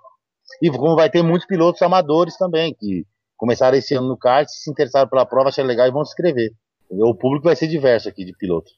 E 0.63 0.71
como 0.71 0.97
vai 0.97 1.11
ter 1.11 1.23
muitos 1.23 1.47
pilotos 1.47 1.83
amadores 1.83 2.37
também, 2.37 2.75
que 2.75 3.05
começaram 3.37 3.77
esse 3.77 3.95
ano 3.95 4.09
no 4.09 4.19
kart, 4.19 4.49
se 4.49 4.71
interessaram 4.71 5.09
pela 5.09 5.27
prova, 5.27 5.49
acharam 5.49 5.69
legal 5.69 5.87
e 5.87 5.93
vão 5.93 6.05
se 6.05 6.11
inscrever. 6.11 6.51
O 6.91 7.15
público 7.15 7.45
vai 7.45 7.57
ser 7.57 7.67
diverso 7.67 8.09
aqui 8.09 8.25
de 8.25 8.33
pilotos. 8.37 8.73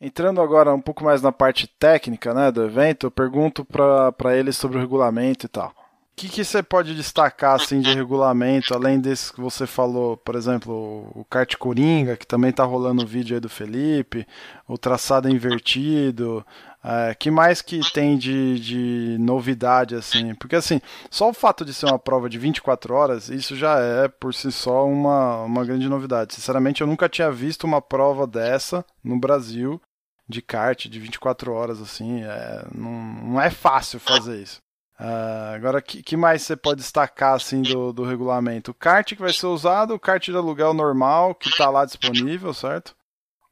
Entrando 0.00 0.42
agora 0.42 0.74
um 0.74 0.80
pouco 0.80 1.02
mais 1.02 1.22
na 1.22 1.32
parte 1.32 1.66
técnica 1.66 2.34
né, 2.34 2.50
do 2.50 2.62
evento, 2.62 3.06
eu 3.06 3.10
pergunto 3.10 3.64
para 3.64 4.36
eles 4.36 4.56
sobre 4.56 4.76
o 4.76 4.80
regulamento 4.80 5.46
e 5.46 5.48
tal. 5.48 5.70
O 5.70 6.18
que, 6.18 6.28
que 6.30 6.44
você 6.44 6.62
pode 6.62 6.94
destacar 6.94 7.56
assim, 7.56 7.80
de 7.80 7.92
regulamento, 7.92 8.72
além 8.72 8.98
desse 8.98 9.30
que 9.30 9.40
você 9.40 9.66
falou, 9.66 10.16
por 10.16 10.34
exemplo, 10.34 11.10
o 11.14 11.24
kart 11.26 11.54
Coringa, 11.56 12.16
que 12.16 12.26
também 12.26 12.50
está 12.50 12.64
rolando 12.64 13.02
o 13.02 13.06
vídeo 13.06 13.36
aí 13.36 13.40
do 13.40 13.50
Felipe, 13.50 14.26
o 14.66 14.78
traçado 14.78 15.28
invertido, 15.28 16.44
é, 16.86 17.14
que 17.14 17.30
mais 17.30 17.60
que 17.60 17.80
tem 17.92 18.16
de, 18.16 18.60
de 18.60 19.16
novidade, 19.18 19.96
assim? 19.96 20.34
Porque, 20.36 20.54
assim, 20.54 20.80
só 21.10 21.28
o 21.28 21.34
fato 21.34 21.64
de 21.64 21.74
ser 21.74 21.86
uma 21.86 21.98
prova 21.98 22.28
de 22.28 22.38
24 22.38 22.94
horas, 22.94 23.28
isso 23.28 23.56
já 23.56 23.78
é, 23.80 24.06
por 24.06 24.32
si 24.32 24.52
só, 24.52 24.86
uma, 24.86 25.42
uma 25.42 25.64
grande 25.64 25.88
novidade. 25.88 26.34
Sinceramente, 26.34 26.80
eu 26.80 26.86
nunca 26.86 27.08
tinha 27.08 27.30
visto 27.30 27.64
uma 27.64 27.82
prova 27.82 28.26
dessa 28.26 28.84
no 29.02 29.18
Brasil 29.18 29.80
de 30.28 30.40
kart 30.40 30.86
de 30.86 30.98
24 31.00 31.52
horas, 31.52 31.80
assim, 31.80 32.22
é, 32.22 32.64
não, 32.72 32.90
não 33.32 33.40
é 33.40 33.50
fácil 33.50 33.98
fazer 33.98 34.40
isso. 34.40 34.60
Uh, 34.98 35.54
agora, 35.54 35.82
que, 35.82 36.02
que 36.02 36.16
mais 36.16 36.42
você 36.42 36.56
pode 36.56 36.80
destacar 36.80 37.34
assim 37.34 37.60
do, 37.60 37.92
do 37.92 38.02
regulamento? 38.02 38.70
O 38.70 38.74
kart 38.74 39.06
que 39.06 39.20
vai 39.20 39.32
ser 39.32 39.46
usado, 39.46 39.92
o 39.94 40.00
kart 40.00 40.24
de 40.24 40.34
aluguel 40.34 40.72
normal 40.72 41.34
que 41.34 41.48
está 41.48 41.68
lá 41.68 41.84
disponível, 41.84 42.54
certo? 42.54 42.95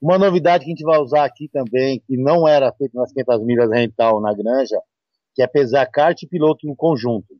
Uma 0.05 0.19
novidade 0.19 0.67
que 0.67 0.71
a 0.71 0.75
gente 0.75 0.85
vai 0.85 0.99
usar 0.99 1.25
aqui 1.25 1.49
também, 1.49 1.99
que 2.07 2.15
não 2.15 2.47
era 2.47 2.71
feito 2.75 2.95
nas 2.95 3.11
500 3.11 3.43
milhas 3.43 3.71
rental 3.71 4.21
na 4.21 4.35
granja, 4.35 4.79
que 5.35 5.43
é 5.43 5.47
pesar 5.47 5.87
kart 5.87 6.23
e 6.23 6.29
piloto 6.29 6.67
no 6.67 6.77
conjunto. 6.77 7.35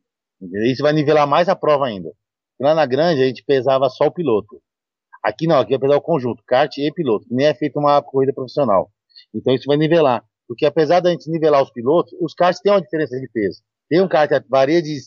Isso 0.65 0.81
vai 0.81 0.91
nivelar 0.91 1.27
mais 1.27 1.47
a 1.47 1.55
prova 1.55 1.85
ainda. 1.85 2.11
Lá 2.59 2.73
na 2.73 2.87
granja 2.87 3.21
a 3.21 3.27
gente 3.27 3.43
pesava 3.45 3.87
só 3.87 4.07
o 4.07 4.11
piloto. 4.11 4.59
Aqui 5.23 5.45
não, 5.45 5.59
aqui 5.59 5.73
vai 5.73 5.79
pesar 5.79 5.97
o 5.97 6.01
conjunto, 6.01 6.41
kart 6.43 6.75
e 6.79 6.91
piloto, 6.91 7.27
nem 7.29 7.45
é 7.45 7.53
feita 7.53 7.77
uma 7.79 8.01
corrida 8.01 8.33
profissional. 8.33 8.89
Então 9.31 9.53
isso 9.53 9.67
vai 9.67 9.77
nivelar. 9.77 10.25
Porque 10.47 10.65
apesar 10.65 11.01
da 11.01 11.11
gente 11.11 11.29
nivelar 11.29 11.61
os 11.61 11.69
pilotos, 11.69 12.17
os 12.19 12.33
karts 12.33 12.61
têm 12.61 12.73
uma 12.73 12.81
diferença 12.81 13.15
de 13.19 13.29
peso. 13.29 13.61
Tem 13.87 14.01
um 14.01 14.07
kart 14.07 14.27
que 14.27 14.49
varia 14.49 14.81
de 14.81 14.97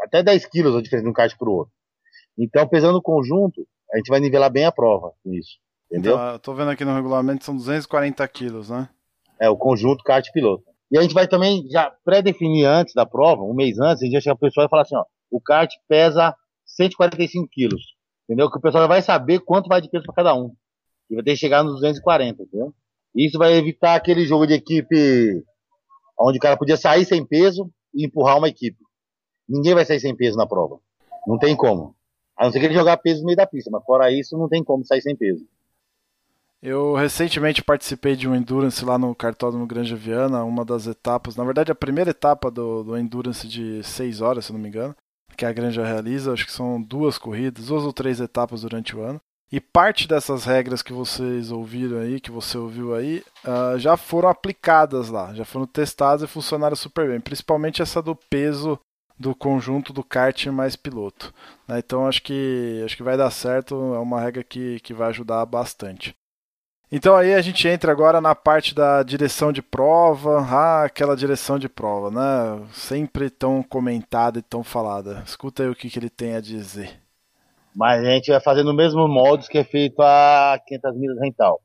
até 0.00 0.20
10 0.20 0.46
quilos 0.46 0.74
a 0.74 0.82
diferença 0.82 1.04
de 1.04 1.10
um 1.10 1.14
kart 1.14 1.32
para 1.38 1.48
o 1.48 1.52
outro. 1.58 1.72
Então, 2.36 2.66
pesando 2.66 2.98
o 2.98 3.02
conjunto, 3.02 3.64
a 3.92 3.98
gente 3.98 4.08
vai 4.08 4.18
nivelar 4.18 4.50
bem 4.50 4.64
a 4.64 4.72
prova 4.72 5.12
com 5.22 5.32
isso. 5.32 5.60
Entendeu? 5.90 6.14
Então, 6.14 6.32
eu 6.32 6.38
tô 6.38 6.54
vendo 6.54 6.70
aqui 6.70 6.84
no 6.84 6.94
regulamento, 6.94 7.44
são 7.44 7.56
240 7.56 8.26
quilos, 8.28 8.70
né? 8.70 8.88
É, 9.40 9.48
o 9.48 9.56
conjunto 9.56 10.04
kart 10.04 10.26
piloto. 10.32 10.64
E 10.90 10.98
a 10.98 11.02
gente 11.02 11.14
vai 11.14 11.26
também 11.26 11.66
já 11.70 11.90
pré-definir 12.04 12.66
antes 12.66 12.94
da 12.94 13.06
prova, 13.06 13.42
um 13.42 13.54
mês 13.54 13.78
antes, 13.78 14.02
a 14.02 14.06
gente 14.06 14.14
já 14.14 14.20
chega 14.20 14.36
o 14.36 14.38
pessoal 14.38 14.66
e 14.66 14.70
fala 14.70 14.82
assim, 14.82 14.96
ó, 14.96 15.04
o 15.30 15.40
kart 15.40 15.70
pesa 15.88 16.34
145 16.66 17.48
quilos. 17.50 17.82
Entendeu? 18.24 18.50
Que 18.50 18.58
o 18.58 18.60
pessoal 18.60 18.84
já 18.84 18.88
vai 18.88 19.02
saber 19.02 19.40
quanto 19.40 19.68
vai 19.68 19.80
de 19.80 19.88
peso 19.88 20.04
para 20.04 20.14
cada 20.14 20.34
um. 20.34 20.54
E 21.10 21.14
vai 21.14 21.24
ter 21.24 21.32
que 21.32 21.36
chegar 21.38 21.62
nos 21.62 21.74
240, 21.74 22.42
entendeu? 22.42 22.74
Isso 23.14 23.38
vai 23.38 23.54
evitar 23.54 23.94
aquele 23.94 24.26
jogo 24.26 24.46
de 24.46 24.54
equipe 24.54 25.42
onde 26.18 26.38
o 26.38 26.40
cara 26.40 26.56
podia 26.56 26.76
sair 26.76 27.04
sem 27.04 27.24
peso 27.24 27.70
e 27.94 28.04
empurrar 28.04 28.36
uma 28.36 28.48
equipe. 28.48 28.78
Ninguém 29.48 29.74
vai 29.74 29.84
sair 29.84 30.00
sem 30.00 30.14
peso 30.14 30.36
na 30.36 30.46
prova. 30.46 30.78
Não 31.26 31.38
tem 31.38 31.56
como. 31.56 31.94
A 32.36 32.44
não 32.44 32.52
ser 32.52 32.60
que 32.60 32.66
ele 32.66 32.74
jogar 32.74 32.98
peso 32.98 33.20
no 33.20 33.26
meio 33.26 33.36
da 33.36 33.46
pista, 33.46 33.70
mas 33.70 33.82
fora 33.84 34.12
isso, 34.12 34.36
não 34.36 34.48
tem 34.48 34.62
como 34.62 34.84
sair 34.84 35.00
sem 35.00 35.16
peso. 35.16 35.44
Eu 36.60 36.94
recentemente 36.94 37.62
participei 37.62 38.16
de 38.16 38.28
um 38.28 38.34
Endurance 38.34 38.84
lá 38.84 38.98
no 38.98 39.14
Cartódromo 39.14 39.66
Granja 39.66 39.94
Viana, 39.94 40.42
uma 40.42 40.64
das 40.64 40.88
etapas, 40.88 41.36
na 41.36 41.44
verdade 41.44 41.70
a 41.70 41.74
primeira 41.74 42.10
etapa 42.10 42.50
do, 42.50 42.82
do 42.82 42.98
Endurance 42.98 43.46
de 43.46 43.82
6 43.84 44.20
horas, 44.20 44.46
se 44.46 44.52
não 44.52 44.58
me 44.58 44.68
engano, 44.68 44.94
que 45.36 45.46
a 45.46 45.52
Granja 45.52 45.84
realiza, 45.84 46.32
acho 46.32 46.44
que 46.44 46.52
são 46.52 46.82
duas 46.82 47.16
corridas, 47.16 47.66
duas 47.66 47.84
ou 47.84 47.92
três 47.92 48.20
etapas 48.20 48.62
durante 48.62 48.96
o 48.96 49.00
ano. 49.00 49.20
E 49.50 49.60
parte 49.60 50.06
dessas 50.06 50.44
regras 50.44 50.82
que 50.82 50.92
vocês 50.92 51.50
ouviram 51.50 52.00
aí, 52.00 52.20
que 52.20 52.30
você 52.30 52.58
ouviu 52.58 52.94
aí, 52.94 53.22
uh, 53.46 53.78
já 53.78 53.96
foram 53.96 54.28
aplicadas 54.28 55.08
lá, 55.08 55.32
já 55.32 55.44
foram 55.44 55.64
testadas 55.64 56.22
e 56.22 56.26
funcionaram 56.26 56.76
super 56.76 57.08
bem. 57.08 57.18
Principalmente 57.18 57.80
essa 57.80 58.02
do 58.02 58.14
peso 58.14 58.78
do 59.18 59.34
conjunto 59.34 59.92
do 59.92 60.04
kart 60.04 60.46
mais 60.48 60.76
piloto. 60.76 61.32
Né? 61.66 61.78
Então 61.78 62.06
acho 62.06 62.22
que 62.22 62.82
acho 62.84 62.96
que 62.96 63.02
vai 63.02 63.16
dar 63.16 63.30
certo, 63.30 63.74
é 63.94 63.98
uma 63.98 64.20
regra 64.20 64.44
que, 64.44 64.80
que 64.80 64.92
vai 64.92 65.08
ajudar 65.08 65.46
bastante. 65.46 66.14
Então 66.90 67.14
aí 67.14 67.34
a 67.34 67.42
gente 67.42 67.68
entra 67.68 67.92
agora 67.92 68.18
na 68.18 68.34
parte 68.34 68.74
da 68.74 69.02
direção 69.02 69.52
de 69.52 69.60
prova, 69.60 70.40
ah, 70.40 70.84
aquela 70.84 71.14
direção 71.14 71.58
de 71.58 71.68
prova, 71.68 72.10
né? 72.10 72.66
Sempre 72.72 73.28
tão 73.28 73.62
comentada 73.62 74.38
e 74.38 74.42
tão 74.42 74.64
falada. 74.64 75.22
Escuta 75.26 75.62
aí 75.62 75.68
o 75.68 75.74
que, 75.74 75.90
que 75.90 75.98
ele 75.98 76.08
tem 76.08 76.34
a 76.34 76.40
dizer. 76.40 76.98
Mas 77.76 78.02
a 78.02 78.10
gente 78.10 78.30
vai 78.30 78.40
fazer 78.40 78.62
no 78.62 78.72
mesmo 78.72 79.06
moldes 79.06 79.48
que 79.48 79.58
é 79.58 79.64
feito 79.64 80.00
a 80.00 80.58
500 80.66 80.98
milhas 80.98 81.20
rental. 81.20 81.60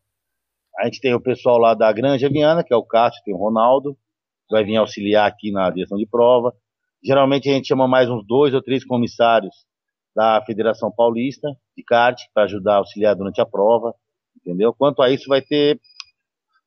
A 0.78 0.86
gente 0.86 1.00
tem 1.00 1.14
o 1.14 1.22
pessoal 1.22 1.58
lá 1.58 1.74
da 1.74 1.92
Granja 1.94 2.28
Viana, 2.28 2.64
que 2.64 2.74
é 2.74 2.78
o 2.78 2.84
Cássio, 2.84 3.24
tem 3.24 3.34
o 3.34 3.38
Ronaldo, 3.38 3.94
que 4.50 4.56
vai 4.56 4.66
vir 4.66 4.76
auxiliar 4.76 5.26
aqui 5.26 5.52
na 5.52 5.70
direção 5.70 5.98
de 5.98 6.06
prova. 6.06 6.54
Geralmente 7.02 7.50
a 7.50 7.54
gente 7.54 7.68
chama 7.70 7.88
mais 7.88 8.10
uns 8.10 8.26
dois 8.28 8.54
ou 8.54 8.62
três 8.62 8.84
comissários 8.84 9.56
da 10.14 10.44
Federação 10.46 10.92
Paulista 10.92 11.48
de 11.78 11.84
kart 11.84 12.20
para 12.34 12.44
ajudar 12.44 12.74
a 12.74 12.78
auxiliar 12.78 13.16
durante 13.16 13.40
a 13.40 13.46
prova, 13.46 13.96
entendeu? 14.46 14.74
Quanto 14.74 15.02
a 15.02 15.10
isso 15.10 15.28
vai 15.28 15.42
ter 15.42 15.80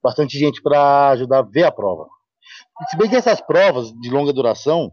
bastante 0.02 0.38
gente 0.38 0.62
para 0.62 1.10
ajudar 1.10 1.40
a 1.40 1.42
ver 1.42 1.64
a 1.64 1.72
prova. 1.72 2.06
Se 2.88 2.96
bem 2.96 3.08
que 3.08 3.16
essas 3.16 3.40
provas 3.40 3.92
de 4.00 4.10
longa 4.10 4.32
duração, 4.32 4.92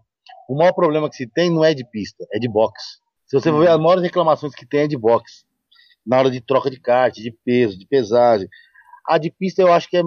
o 0.50 0.56
maior 0.56 0.74
problema 0.74 1.10
que 1.10 1.16
se 1.16 1.28
tem 1.28 1.50
não 1.50 1.63
é 1.63 1.74
de 1.74 1.88
pista, 1.90 2.25
é 2.32 2.40
de 2.40 2.50
boxe. 2.50 3.00
Se 3.28 3.40
você 3.40 3.52
for 3.52 3.60
ver 3.60 3.70
as 3.70 3.80
maiores 3.80 4.04
reclamações 4.04 4.56
que 4.56 4.66
tem 4.66 4.82
é 4.82 4.88
de 4.88 4.98
boxe. 4.98 5.46
Na 6.06 6.20
hora 6.20 6.32
de 6.32 6.42
troca 6.42 6.70
de 6.70 6.80
kart, 6.80 7.13
de 7.16 7.32
peso, 7.46 7.78
de 7.78 7.88
pesagem. 7.88 8.48
A 9.08 9.18
de 9.18 9.32
pista 9.32 9.62
eu 9.62 9.72
acho 9.72 9.90
que 9.90 9.98
é, 9.98 10.02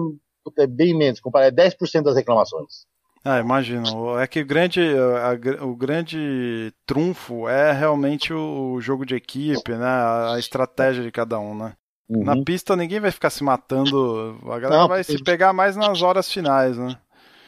é 0.59 0.67
bem 0.67 0.95
menos, 0.95 1.19
comparado, 1.19 1.59
é 1.59 1.69
10% 1.69 2.03
das 2.03 2.15
reclamações. 2.15 2.85
Ah, 3.23 3.39
imagino. 3.39 4.17
É 4.19 4.27
que 4.27 4.41
o 4.41 4.45
grande, 4.45 4.79
a, 4.79 5.65
o 5.65 5.75
grande 5.75 6.73
trunfo 6.85 7.47
é 7.49 7.71
realmente 7.71 8.31
o 8.33 8.79
jogo 8.79 9.05
de 9.05 9.15
equipe, 9.15 9.71
né? 9.71 9.85
A 10.33 10.35
estratégia 10.37 11.03
de 11.03 11.11
cada 11.11 11.39
um, 11.39 11.55
né? 11.55 11.75
Uhum. 12.09 12.23
Na 12.23 12.41
pista 12.43 12.75
ninguém 12.75 12.99
vai 12.99 13.11
ficar 13.11 13.29
se 13.29 13.43
matando, 13.43 14.39
a 14.45 14.59
galera 14.59 14.81
não, 14.81 14.87
vai 14.87 15.03
se 15.03 15.21
pegar 15.21 15.51
mais 15.51 15.75
nas 15.75 16.01
horas 16.01 16.31
finais, 16.31 16.77
né? 16.77 16.97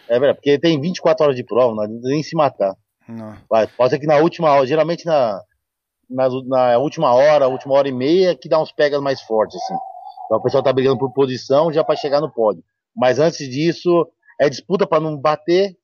É 0.08 0.20
verdade, 0.20 0.36
porque 0.36 0.60
tem 0.60 0.80
24 0.82 1.24
horas 1.24 1.36
de 1.36 1.44
prova, 1.44 1.74
não 1.74 1.84
adianta 1.84 2.08
nem 2.08 2.24
se 2.24 2.36
matar. 2.36 2.76
Não. 3.08 3.38
Vai, 3.50 3.68
pode 3.68 3.92
ser 3.92 4.00
que 4.00 4.08
na 4.08 4.18
última 4.18 4.52
hora, 4.52 4.68
geralmente 4.68 5.06
na, 5.06 5.42
na, 6.10 6.28
na, 6.46 6.78
última 6.78 7.14
hora, 7.14 7.48
última 7.48 7.76
hora 7.76 7.88
e 7.88 7.94
meia, 7.94 8.36
que 8.36 8.50
dá 8.50 8.62
uns 8.62 8.72
pegas 8.72 9.02
mais 9.02 9.22
fortes, 9.22 9.56
assim. 9.56 9.76
Então 10.26 10.38
o 10.38 10.42
pessoal 10.42 10.64
tá 10.64 10.74
brigando 10.74 10.98
por 10.98 11.14
posição 11.14 11.72
já 11.72 11.84
para 11.84 11.96
chegar 11.96 12.20
no 12.20 12.32
pódio. 12.32 12.64
Mas 12.96 13.20
antes 13.20 13.48
disso, 13.50 14.08
é 14.40 14.50
disputa 14.50 14.86
para 14.86 15.00
não 15.00 15.18
bater, 15.18 15.76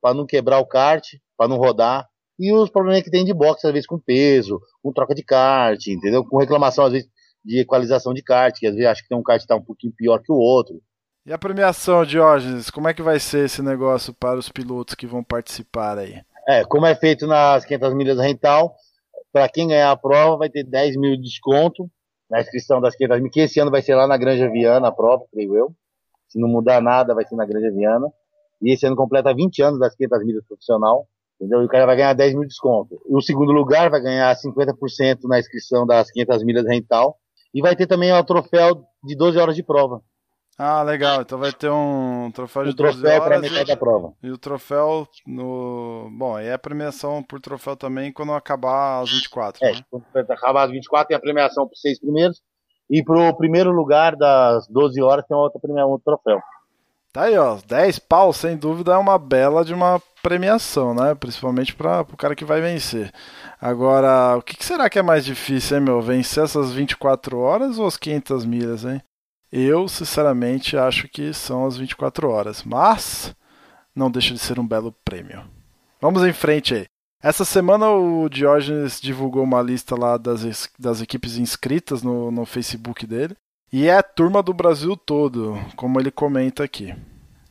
para 0.00 0.14
não 0.14 0.26
quebrar 0.26 0.58
o 0.58 0.66
kart, 0.66 1.06
para 1.36 1.48
não 1.48 1.56
rodar. 1.56 2.06
E 2.38 2.52
os 2.52 2.68
problemas 2.68 3.02
que 3.02 3.10
tem 3.10 3.24
de 3.24 3.32
boxe, 3.32 3.66
às 3.66 3.72
vezes 3.72 3.86
com 3.86 3.98
peso, 3.98 4.60
com 4.82 4.92
troca 4.92 5.14
de 5.14 5.22
kart, 5.22 5.86
entendeu? 5.86 6.24
Com 6.24 6.38
reclamação, 6.38 6.84
às 6.84 6.92
vezes, 6.92 7.08
de 7.44 7.60
equalização 7.60 8.14
de 8.14 8.22
kart, 8.22 8.58
que 8.58 8.66
às 8.66 8.74
vezes 8.74 8.88
acho 8.88 9.02
que 9.02 9.08
tem 9.08 9.18
um 9.18 9.22
kart 9.22 9.40
que 9.40 9.46
tá 9.46 9.56
um 9.56 9.62
pouquinho 9.62 9.92
pior 9.92 10.20
que 10.20 10.32
o 10.32 10.36
outro. 10.36 10.80
E 11.26 11.32
a 11.32 11.38
premiação, 11.38 12.04
Diógenes, 12.04 12.70
como 12.70 12.88
é 12.88 12.94
que 12.94 13.02
vai 13.02 13.18
ser 13.18 13.46
esse 13.46 13.62
negócio 13.62 14.12
para 14.12 14.38
os 14.38 14.48
pilotos 14.48 14.94
que 14.94 15.06
vão 15.06 15.22
participar 15.22 15.98
aí? 15.98 16.20
É, 16.46 16.64
como 16.64 16.86
é 16.86 16.94
feito 16.94 17.26
nas 17.26 17.64
500 17.64 17.94
milhas 17.94 18.18
rental, 18.18 18.74
para 19.32 19.48
quem 19.48 19.68
ganhar 19.68 19.90
a 19.90 19.96
prova 19.96 20.36
vai 20.36 20.50
ter 20.50 20.64
10 20.64 20.96
mil 20.96 21.16
de 21.16 21.22
desconto 21.22 21.90
na 22.30 22.40
inscrição 22.40 22.80
das 22.80 22.94
500 22.94 23.18
milhas, 23.18 23.32
que 23.32 23.40
esse 23.40 23.60
ano 23.60 23.70
vai 23.70 23.82
ser 23.82 23.94
lá 23.94 24.06
na 24.06 24.16
Granja 24.16 24.50
Viana 24.50 24.88
a 24.88 24.92
prova, 24.92 25.24
creio 25.32 25.56
eu. 25.56 25.74
Se 26.28 26.38
não 26.38 26.48
mudar 26.48 26.80
nada, 26.82 27.14
vai 27.14 27.24
ser 27.24 27.36
na 27.36 27.46
Granja 27.46 27.70
Viana. 27.70 28.06
E 28.60 28.72
esse 28.72 28.86
ano 28.86 28.96
completa 28.96 29.34
20 29.34 29.62
anos 29.62 29.80
das 29.80 29.94
500 29.94 30.24
milhas 30.24 30.44
profissional, 30.46 31.06
entendeu? 31.40 31.62
E 31.62 31.64
o 31.64 31.68
cara 31.68 31.86
vai 31.86 31.96
ganhar 31.96 32.12
10 32.12 32.34
mil 32.34 32.42
de 32.42 32.48
desconto. 32.48 33.00
E 33.08 33.14
o 33.14 33.20
segundo 33.20 33.52
lugar 33.52 33.90
vai 33.90 34.00
ganhar 34.00 34.34
50% 34.34 35.20
na 35.24 35.38
inscrição 35.38 35.86
das 35.86 36.10
500 36.10 36.44
milhas 36.44 36.66
rental 36.66 37.18
e 37.54 37.62
vai 37.62 37.76
ter 37.76 37.86
também 37.86 38.12
o 38.12 38.24
troféu 38.24 38.84
de 39.02 39.16
12 39.16 39.38
horas 39.38 39.54
de 39.54 39.62
prova. 39.62 40.02
Ah, 40.58 40.82
legal. 40.82 41.22
Então 41.22 41.38
vai 41.38 41.52
ter 41.52 41.70
um 41.70 42.30
troféu 42.32 42.64
de 42.64 42.70
o 42.70 42.74
12 42.74 43.00
troféu 43.00 43.22
horas. 43.22 43.40
metade 43.40 43.68
da 43.68 43.76
prova. 43.76 44.12
E 44.22 44.30
o 44.30 44.38
troféu 44.38 45.06
no. 45.26 46.08
Bom, 46.16 46.38
e 46.38 46.46
é 46.46 46.52
a 46.52 46.58
premiação 46.58 47.22
por 47.22 47.40
troféu 47.40 47.76
também 47.76 48.12
quando 48.12 48.32
acabar 48.32 49.00
as 49.00 49.10
24. 49.10 49.64
É, 49.64 49.72
né? 49.72 49.80
quando 49.90 50.30
acabar 50.30 50.64
as 50.64 50.70
24 50.70 51.08
tem 51.08 51.16
a 51.16 51.20
premiação 51.20 51.66
para 51.66 51.74
os 51.74 51.80
seis 51.80 51.98
primeiros. 51.98 52.40
E 52.90 53.02
pro 53.02 53.34
primeiro 53.36 53.72
lugar 53.72 54.14
das 54.14 54.68
12 54.68 55.00
horas 55.02 55.24
tem 55.26 55.36
outra 55.36 55.60
premiação, 55.60 55.90
outro 55.90 56.04
troféu. 56.04 56.40
Tá 57.14 57.22
aí, 57.22 57.38
ó. 57.38 57.58
10 57.64 58.00
pau, 58.00 58.32
sem 58.32 58.56
dúvida, 58.56 58.92
é 58.92 58.96
uma 58.96 59.16
bela 59.16 59.64
de 59.64 59.72
uma 59.72 60.02
premiação, 60.20 60.92
né? 60.92 61.14
Principalmente 61.14 61.72
para 61.72 62.00
o 62.00 62.16
cara 62.16 62.34
que 62.34 62.44
vai 62.44 62.60
vencer. 62.60 63.12
Agora, 63.60 64.36
o 64.36 64.42
que, 64.42 64.56
que, 64.56 64.64
será 64.64 64.90
que 64.90 64.98
é 64.98 65.02
mais 65.02 65.24
difícil, 65.24 65.76
hein, 65.76 65.84
meu? 65.84 66.02
Vencer 66.02 66.42
essas 66.42 66.72
24 66.72 67.38
horas 67.38 67.78
ou 67.78 67.86
as 67.86 67.96
500 67.96 68.44
milhas, 68.44 68.84
hein? 68.84 69.00
Eu, 69.52 69.86
sinceramente, 69.86 70.76
acho 70.76 71.06
que 71.08 71.32
são 71.32 71.64
as 71.64 71.76
24 71.76 72.28
horas. 72.28 72.64
Mas, 72.64 73.32
não 73.94 74.10
deixa 74.10 74.34
de 74.34 74.40
ser 74.40 74.58
um 74.58 74.66
belo 74.66 74.90
prêmio. 75.04 75.44
Vamos 76.00 76.24
em 76.24 76.32
frente 76.32 76.74
aí. 76.74 76.86
Essa 77.22 77.44
semana 77.44 77.90
o 77.90 78.28
Diógenes 78.28 79.00
divulgou 79.00 79.44
uma 79.44 79.62
lista 79.62 79.94
lá 79.94 80.16
das, 80.16 80.68
das 80.76 81.00
equipes 81.00 81.36
inscritas 81.36 82.02
no, 82.02 82.32
no 82.32 82.44
Facebook 82.44 83.06
dele. 83.06 83.36
E 83.72 83.86
é 83.86 83.96
a 83.96 84.02
turma 84.02 84.42
do 84.42 84.54
Brasil 84.54 84.96
todo, 84.96 85.54
como 85.76 86.00
ele 86.00 86.10
comenta 86.10 86.62
aqui. 86.62 86.94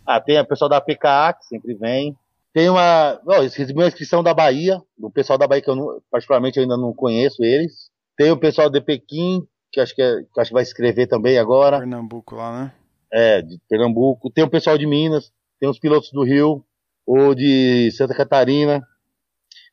Ah, 0.06 0.20
tem 0.20 0.40
o 0.40 0.46
pessoal 0.46 0.70
da 0.70 0.82
PKA, 0.82 1.34
que 1.34 1.46
sempre 1.46 1.74
vem. 1.74 2.16
Tem 2.54 2.70
uma. 2.70 3.20
Oh, 3.26 3.42
recebi 3.42 3.74
uma 3.74 3.88
inscrição 3.88 4.22
da 4.22 4.34
Bahia, 4.34 4.82
do 4.98 5.10
pessoal 5.10 5.38
da 5.38 5.48
Bahia, 5.48 5.62
que 5.62 5.70
eu 5.70 5.76
não, 5.76 6.02
particularmente 6.12 6.58
eu 6.58 6.64
ainda 6.64 6.78
não 6.78 6.94
conheço 6.94 7.44
eles. 7.44 7.90
Tem 8.16 8.32
o 8.32 8.38
pessoal 8.38 8.70
de 8.70 8.80
Pequim, 8.80 9.46
que 9.72 9.80
acho 9.80 9.96
que, 9.96 10.02
é, 10.02 10.22
que 10.22 10.40
acho 10.40 10.50
que 10.50 10.54
vai 10.54 10.64
escrever 10.64 11.08
também 11.08 11.38
agora. 11.40 11.80
Pernambuco 11.80 12.36
lá, 12.36 12.64
né? 12.64 12.74
É, 13.12 13.42
de 13.42 13.60
Pernambuco. 13.68 14.30
Tem 14.30 14.44
o 14.44 14.50
pessoal 14.50 14.78
de 14.78 14.86
Minas, 14.86 15.32
tem 15.60 15.68
os 15.68 15.80
pilotos 15.80 16.12
do 16.12 16.24
Rio, 16.24 16.64
ou 17.06 17.34
de 17.34 17.92
Santa 17.92 18.14
Catarina, 18.14 18.86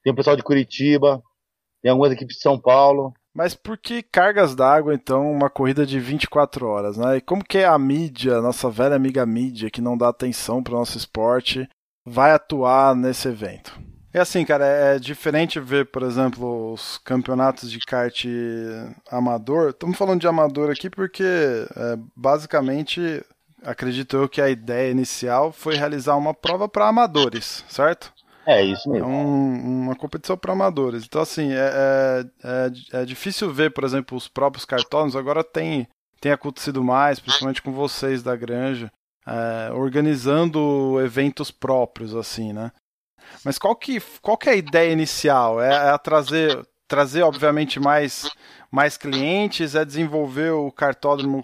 tem 0.02 0.12
o 0.12 0.16
pessoal 0.16 0.36
de 0.36 0.42
Curitiba, 0.42 1.22
tem 1.82 1.90
algumas 1.90 2.12
equipes 2.12 2.36
de 2.36 2.42
São 2.42 2.58
Paulo. 2.58 3.12
Mas 3.34 3.54
por 3.54 3.78
que 3.78 4.02
cargas 4.02 4.54
d'água, 4.54 4.92
então, 4.92 5.30
uma 5.30 5.48
corrida 5.48 5.86
de 5.86 6.00
24 6.00 6.66
horas, 6.66 6.96
né? 6.96 7.18
E 7.18 7.20
como 7.20 7.44
que 7.44 7.58
a 7.58 7.78
mídia, 7.78 8.40
nossa 8.40 8.68
velha 8.68 8.96
amiga 8.96 9.24
mídia, 9.24 9.70
que 9.70 9.80
não 9.80 9.96
dá 9.96 10.08
atenção 10.08 10.62
para 10.62 10.74
o 10.74 10.78
nosso 10.78 10.98
esporte, 10.98 11.68
vai 12.04 12.32
atuar 12.32 12.94
nesse 12.96 13.28
evento? 13.28 13.78
É 14.12 14.18
assim, 14.18 14.44
cara, 14.44 14.64
é 14.66 14.98
diferente 14.98 15.60
ver, 15.60 15.86
por 15.86 16.02
exemplo, 16.02 16.72
os 16.72 16.98
campeonatos 16.98 17.70
de 17.70 17.78
kart 17.78 18.24
amador. 19.08 19.70
Estamos 19.70 19.96
falando 19.96 20.20
de 20.20 20.26
amador 20.26 20.68
aqui 20.68 20.90
porque, 20.90 21.22
é, 21.22 21.96
basicamente, 22.16 23.24
acredito 23.62 24.16
eu 24.16 24.28
que 24.28 24.40
a 24.40 24.50
ideia 24.50 24.90
inicial 24.90 25.52
foi 25.52 25.76
realizar 25.76 26.16
uma 26.16 26.34
prova 26.34 26.68
para 26.68 26.88
amadores, 26.88 27.64
certo? 27.68 28.12
É 28.46 28.62
isso 28.62 28.88
mesmo. 28.88 29.06
É 29.06 29.08
um, 29.08 29.82
uma 29.82 29.96
competição 29.96 30.36
para 30.36 30.52
amadores. 30.52 31.04
Então, 31.04 31.20
assim, 31.20 31.52
é, 31.52 31.56
é, 31.56 32.24
é, 32.44 33.00
é, 33.02 33.04
difícil 33.04 33.52
ver, 33.52 33.70
por 33.70 33.84
exemplo, 33.84 34.16
os 34.16 34.28
próprios 34.28 34.64
cartões. 34.64 35.14
Agora 35.14 35.44
tem, 35.44 35.86
tem 36.20 36.32
acontecido 36.32 36.82
mais, 36.82 37.20
principalmente 37.20 37.62
com 37.62 37.72
vocês 37.72 38.22
da 38.22 38.34
Granja, 38.34 38.90
é, 39.26 39.72
organizando 39.72 41.00
eventos 41.00 41.50
próprios, 41.50 42.14
assim, 42.14 42.52
né? 42.52 42.72
Mas 43.44 43.58
qual 43.58 43.76
que, 43.76 44.00
qual 44.20 44.36
que 44.36 44.48
é 44.48 44.52
a 44.52 44.56
ideia 44.56 44.92
inicial? 44.92 45.60
É, 45.60 45.94
é 45.94 45.98
trazer, 45.98 46.66
trazer, 46.88 47.22
obviamente, 47.22 47.78
mais, 47.78 48.28
mais 48.70 48.96
clientes? 48.96 49.74
É 49.74 49.84
desenvolver 49.84 50.50
o 50.50 50.72
cartódromo 50.72 51.42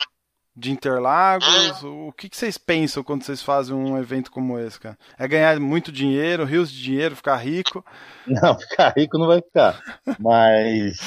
de 0.56 0.72
Interlagos? 0.72 1.82
O 1.84 2.12
que, 2.12 2.28
que, 2.28 2.36
vocês 2.36 2.56
pensam 2.56 3.04
quando 3.04 3.22
vocês 3.22 3.42
fazem 3.42 3.76
um 3.76 3.98
evento 3.98 4.30
como 4.30 4.58
esse, 4.58 4.80
cara? 4.80 4.96
É 5.18 5.28
ganhar 5.28 5.60
muito 5.60 5.92
dinheiro, 5.92 6.44
rios 6.44 6.70
de 6.70 6.82
dinheiro, 6.82 7.14
ficar 7.14 7.36
rico? 7.36 7.84
Não, 8.26 8.58
ficar 8.58 8.94
rico 8.96 9.18
não 9.18 9.26
vai 9.26 9.40
ficar. 9.40 9.80
Mas. 10.18 10.98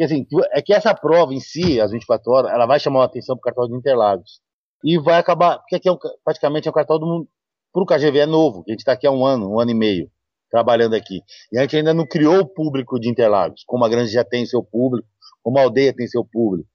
Assim, 0.00 0.26
é 0.52 0.60
que 0.60 0.74
essa 0.74 0.92
prova 0.92 1.32
em 1.32 1.40
si, 1.40 1.80
as 1.80 1.92
24 1.92 2.30
horas, 2.32 2.52
ela 2.52 2.66
vai 2.66 2.80
chamar 2.80 3.02
a 3.02 3.04
atenção 3.04 3.36
para 3.36 3.52
o 3.52 3.54
cartão 3.54 3.68
de 3.68 3.78
Interlagos. 3.78 4.40
E 4.82 4.98
vai 4.98 5.18
acabar. 5.18 5.58
Porque 5.58 5.76
aqui 5.76 5.88
é 5.88 5.92
um, 5.92 5.98
praticamente 6.24 6.66
é 6.66 6.70
um 6.70 6.74
cartão 6.74 6.98
do 6.98 7.06
mundo. 7.06 7.28
Para 7.72 7.82
o 7.82 7.86
KGV 7.86 8.18
é 8.18 8.26
novo, 8.26 8.64
a 8.66 8.70
gente 8.70 8.80
está 8.80 8.92
aqui 8.92 9.06
há 9.06 9.10
um 9.10 9.24
ano, 9.24 9.50
um 9.50 9.58
ano 9.58 9.70
e 9.70 9.74
meio, 9.74 10.10
trabalhando 10.50 10.94
aqui. 10.94 11.20
E 11.50 11.58
a 11.58 11.62
gente 11.62 11.76
ainda 11.76 11.94
não 11.94 12.06
criou 12.06 12.40
o 12.40 12.46
público 12.46 13.00
de 13.00 13.08
Interlagos, 13.08 13.64
como 13.66 13.84
a 13.84 13.88
Grande 13.88 14.12
já 14.12 14.24
tem 14.24 14.46
seu 14.46 14.62
público, 14.62 15.08
como 15.42 15.58
a 15.58 15.62
aldeia 15.62 15.92
tem 15.94 16.06
seu 16.06 16.24
público 16.24 16.68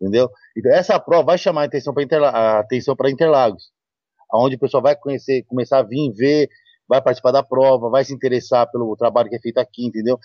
entendeu? 0.00 0.30
Então 0.56 0.72
essa 0.72 0.98
prova 0.98 1.24
vai 1.24 1.38
chamar 1.38 1.62
a 1.62 1.64
atenção 1.64 1.92
para 1.92 2.02
Interla 2.02 2.64
Interlagos, 3.10 3.70
aonde 4.30 4.56
o 4.56 4.58
pessoal 4.58 4.82
vai 4.82 4.96
conhecer, 4.96 5.44
começar 5.44 5.78
a 5.78 5.82
vir 5.82 6.12
ver, 6.12 6.48
vai 6.88 7.02
participar 7.02 7.32
da 7.32 7.42
prova, 7.42 7.90
vai 7.90 8.04
se 8.04 8.14
interessar 8.14 8.70
pelo 8.70 8.96
trabalho 8.96 9.28
que 9.28 9.36
é 9.36 9.40
feito 9.40 9.58
aqui, 9.58 9.86
entendeu? 9.86 10.18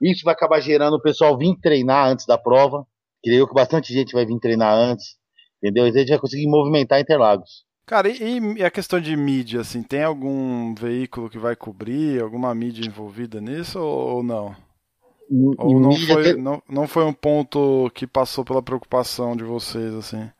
Isso 0.00 0.24
vai 0.24 0.34
acabar 0.34 0.60
gerando 0.60 0.94
o 0.94 1.02
pessoal 1.02 1.36
vir 1.36 1.56
treinar 1.60 2.08
antes 2.08 2.24
da 2.24 2.38
prova. 2.38 2.86
Creio 3.22 3.48
que 3.48 3.54
bastante 3.54 3.92
gente 3.92 4.12
vai 4.12 4.24
vir 4.24 4.38
treinar 4.38 4.72
antes, 4.72 5.16
entendeu? 5.62 5.86
E 5.86 5.90
a 5.90 5.92
gente 5.92 6.08
vai 6.10 6.18
conseguir 6.18 6.46
movimentar 6.46 7.00
Interlagos. 7.00 7.66
Cara, 7.84 8.08
e, 8.08 8.38
e, 8.58 8.64
a 8.64 8.70
questão 8.70 9.00
de 9.00 9.16
mídia, 9.16 9.62
assim, 9.62 9.82
tem 9.82 10.04
algum 10.04 10.74
veículo 10.74 11.30
que 11.30 11.38
vai 11.38 11.56
cobrir, 11.56 12.22
alguma 12.22 12.54
mídia 12.54 12.86
envolvida 12.86 13.40
nisso 13.40 13.80
ou 13.80 14.22
não? 14.22 14.54
Ou 15.30 15.78
não 15.78 15.92
foi, 15.92 16.32
não, 16.34 16.62
não 16.68 16.88
foi 16.88 17.04
um 17.04 17.12
ponto 17.12 17.90
que 17.94 18.06
passou 18.06 18.44
pela 18.44 18.62
preocupação 18.62 19.36
de 19.36 19.44
vocês, 19.44 19.94
assim? 19.94 20.30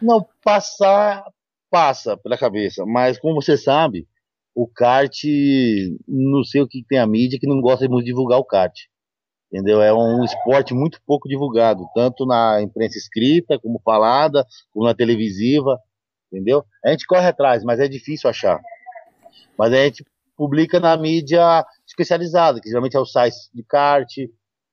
Não, 0.00 0.26
passar, 0.42 1.24
passa 1.70 2.16
pela 2.16 2.38
cabeça. 2.38 2.84
Mas 2.86 3.18
como 3.18 3.34
você 3.34 3.56
sabe, 3.56 4.08
o 4.54 4.66
kart, 4.66 5.22
não 6.06 6.42
sei 6.44 6.62
o 6.62 6.68
que 6.68 6.82
tem 6.88 6.98
a 6.98 7.06
mídia 7.06 7.38
que 7.38 7.46
não 7.46 7.60
gosta 7.60 7.86
muito 7.88 8.04
de 8.04 8.10
divulgar 8.10 8.38
o 8.38 8.44
kart. 8.44 8.74
Entendeu? 9.52 9.80
É 9.82 9.92
um 9.92 10.24
esporte 10.24 10.74
muito 10.74 11.00
pouco 11.06 11.28
divulgado, 11.28 11.86
tanto 11.94 12.26
na 12.26 12.60
imprensa 12.62 12.98
escrita, 12.98 13.58
como 13.58 13.80
falada, 13.84 14.46
como 14.72 14.86
na 14.86 14.94
televisiva. 14.94 15.78
Entendeu? 16.32 16.64
A 16.84 16.90
gente 16.90 17.06
corre 17.06 17.26
atrás, 17.26 17.62
mas 17.64 17.80
é 17.80 17.88
difícil 17.88 18.28
achar. 18.28 18.60
Mas 19.58 19.72
a 19.72 19.76
gente 19.76 20.04
publica 20.36 20.78
na 20.78 20.96
mídia 20.96 21.64
especializada, 21.86 22.60
que 22.60 22.68
geralmente 22.68 22.96
é 22.96 23.00
o 23.00 23.06
site 23.06 23.36
de 23.52 23.62
kart, 23.64 24.08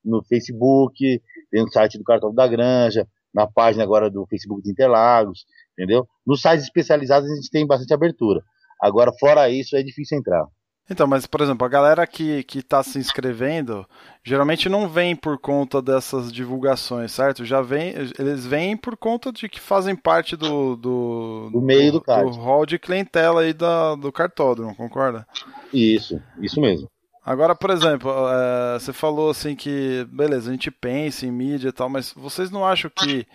no 0.06 0.24
Facebook, 0.24 1.22
tem 1.52 1.64
o 1.64 1.70
site 1.70 1.98
do 1.98 2.04
Cartão 2.04 2.34
da 2.34 2.48
Granja, 2.48 3.08
na 3.34 3.46
página 3.46 3.84
agora 3.84 4.10
do 4.10 4.26
Facebook 4.28 4.62
de 4.62 4.72
Interlagos, 4.72 5.46
entendeu? 5.74 6.08
Nos 6.26 6.42
sites 6.42 6.64
especializados 6.64 7.30
a 7.30 7.36
gente 7.36 7.50
tem 7.50 7.68
bastante 7.68 7.94
abertura. 7.94 8.42
Agora, 8.82 9.12
fora 9.20 9.50
isso, 9.50 9.76
é 9.76 9.84
difícil 9.84 10.18
entrar. 10.18 10.46
Então, 10.88 11.08
mas, 11.08 11.26
por 11.26 11.42
exemplo, 11.42 11.66
a 11.66 11.70
galera 11.70 12.06
que, 12.06 12.44
que 12.44 12.62
tá 12.62 12.84
se 12.84 13.00
inscrevendo, 13.00 13.88
geralmente 14.24 14.70
não 14.70 14.88
vem 14.88 15.16
por 15.16 15.40
conta 15.40 15.82
dessas 15.82 16.32
divulgações, 16.32 17.12
certo? 17.12 17.44
Já 17.44 17.60
vem, 17.60 17.90
eles 18.20 18.46
vêm 18.46 18.78
por 18.78 18.96
conta 18.96 19.32
de 19.32 19.50
que 19.50 19.60
fazem 19.60 19.96
parte 19.96 20.36
do... 20.36 20.76
Do, 20.76 21.50
do 21.52 21.62
meio 21.62 21.94
do, 21.94 22.00
do. 22.00 22.30
Do 22.30 22.38
hall 22.38 22.68
de 22.68 22.78
clientela 22.78 23.42
aí 23.42 23.52
da, 23.52 23.96
do 23.96 24.12
cartódromo, 24.12 24.76
concorda? 24.76 25.26
Isso, 25.74 26.22
isso 26.40 26.62
mesmo. 26.62 26.88
Agora, 27.26 27.56
por 27.56 27.72
exemplo, 27.72 28.12
é, 28.30 28.80
você 28.80 28.94
falou 28.94 29.32
assim 29.32 29.56
que, 29.56 30.08
beleza, 30.12 30.50
a 30.50 30.54
gente 30.54 30.70
pensa 30.70 31.26
em 31.26 31.32
mídia 31.32 31.70
e 31.70 31.72
tal, 31.72 31.90
mas 31.90 32.14
vocês 32.16 32.52
não 32.52 32.64
acham 32.64 32.92
que 32.94 33.26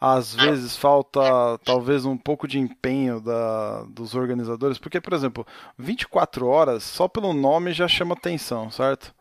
às 0.00 0.34
vezes 0.34 0.76
falta 0.76 1.20
talvez 1.64 2.04
um 2.04 2.16
pouco 2.16 2.46
de 2.46 2.60
empenho 2.60 3.20
da, 3.20 3.82
dos 3.88 4.14
organizadores, 4.14 4.78
porque, 4.78 5.00
por 5.00 5.12
exemplo, 5.12 5.44
24 5.76 6.46
horas 6.46 6.84
só 6.84 7.08
pelo 7.08 7.32
nome 7.32 7.72
já 7.72 7.88
chama 7.88 8.14
atenção, 8.14 8.70
certo? 8.70 9.12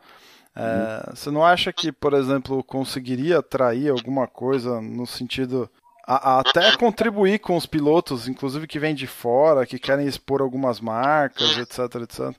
É, 0.56 1.10
você 1.16 1.32
não 1.32 1.44
acha 1.44 1.74
que, 1.74 1.92
por 1.92 2.14
exemplo, 2.14 2.64
conseguiria 2.64 3.40
atrair 3.40 3.90
alguma 3.90 4.28
coisa 4.28 4.80
no 4.80 5.08
sentido 5.08 5.70
a, 6.06 6.38
a 6.38 6.40
até 6.42 6.76
contribuir 6.78 7.40
com 7.40 7.58
os 7.58 7.66
pilotos, 7.66 8.28
inclusive 8.28 8.68
que 8.68 8.80
vêm 8.80 8.94
de 8.94 9.08
fora, 9.08 9.66
que 9.66 9.80
querem 9.80 10.08
expor 10.08 10.42
algumas 10.42 10.80
marcas, 10.80 11.58
etc, 11.58 11.96
etc? 12.04 12.36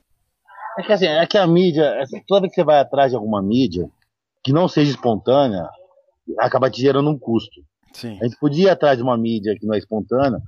É 0.81 0.87
que 0.87 0.93
assim, 0.93 1.05
é 1.05 1.27
que 1.27 1.37
a 1.37 1.45
mídia, 1.45 2.03
toda 2.27 2.41
vez 2.41 2.53
que 2.53 2.55
você 2.55 2.65
vai 2.65 2.79
atrás 2.79 3.11
de 3.11 3.15
alguma 3.15 3.41
mídia 3.41 3.87
que 4.43 4.51
não 4.51 4.67
seja 4.67 4.91
espontânea, 4.91 5.69
acaba 6.39 6.69
te 6.69 6.81
gerando 6.81 7.09
um 7.09 7.17
custo. 7.17 7.61
Sim. 7.93 8.17
A 8.19 8.25
gente 8.25 8.37
podia 8.39 8.67
ir 8.67 8.69
atrás 8.69 8.97
de 8.97 9.03
uma 9.03 9.17
mídia 9.17 9.55
que 9.59 9.65
não 9.65 9.75
é 9.75 9.77
espontânea 9.77 10.39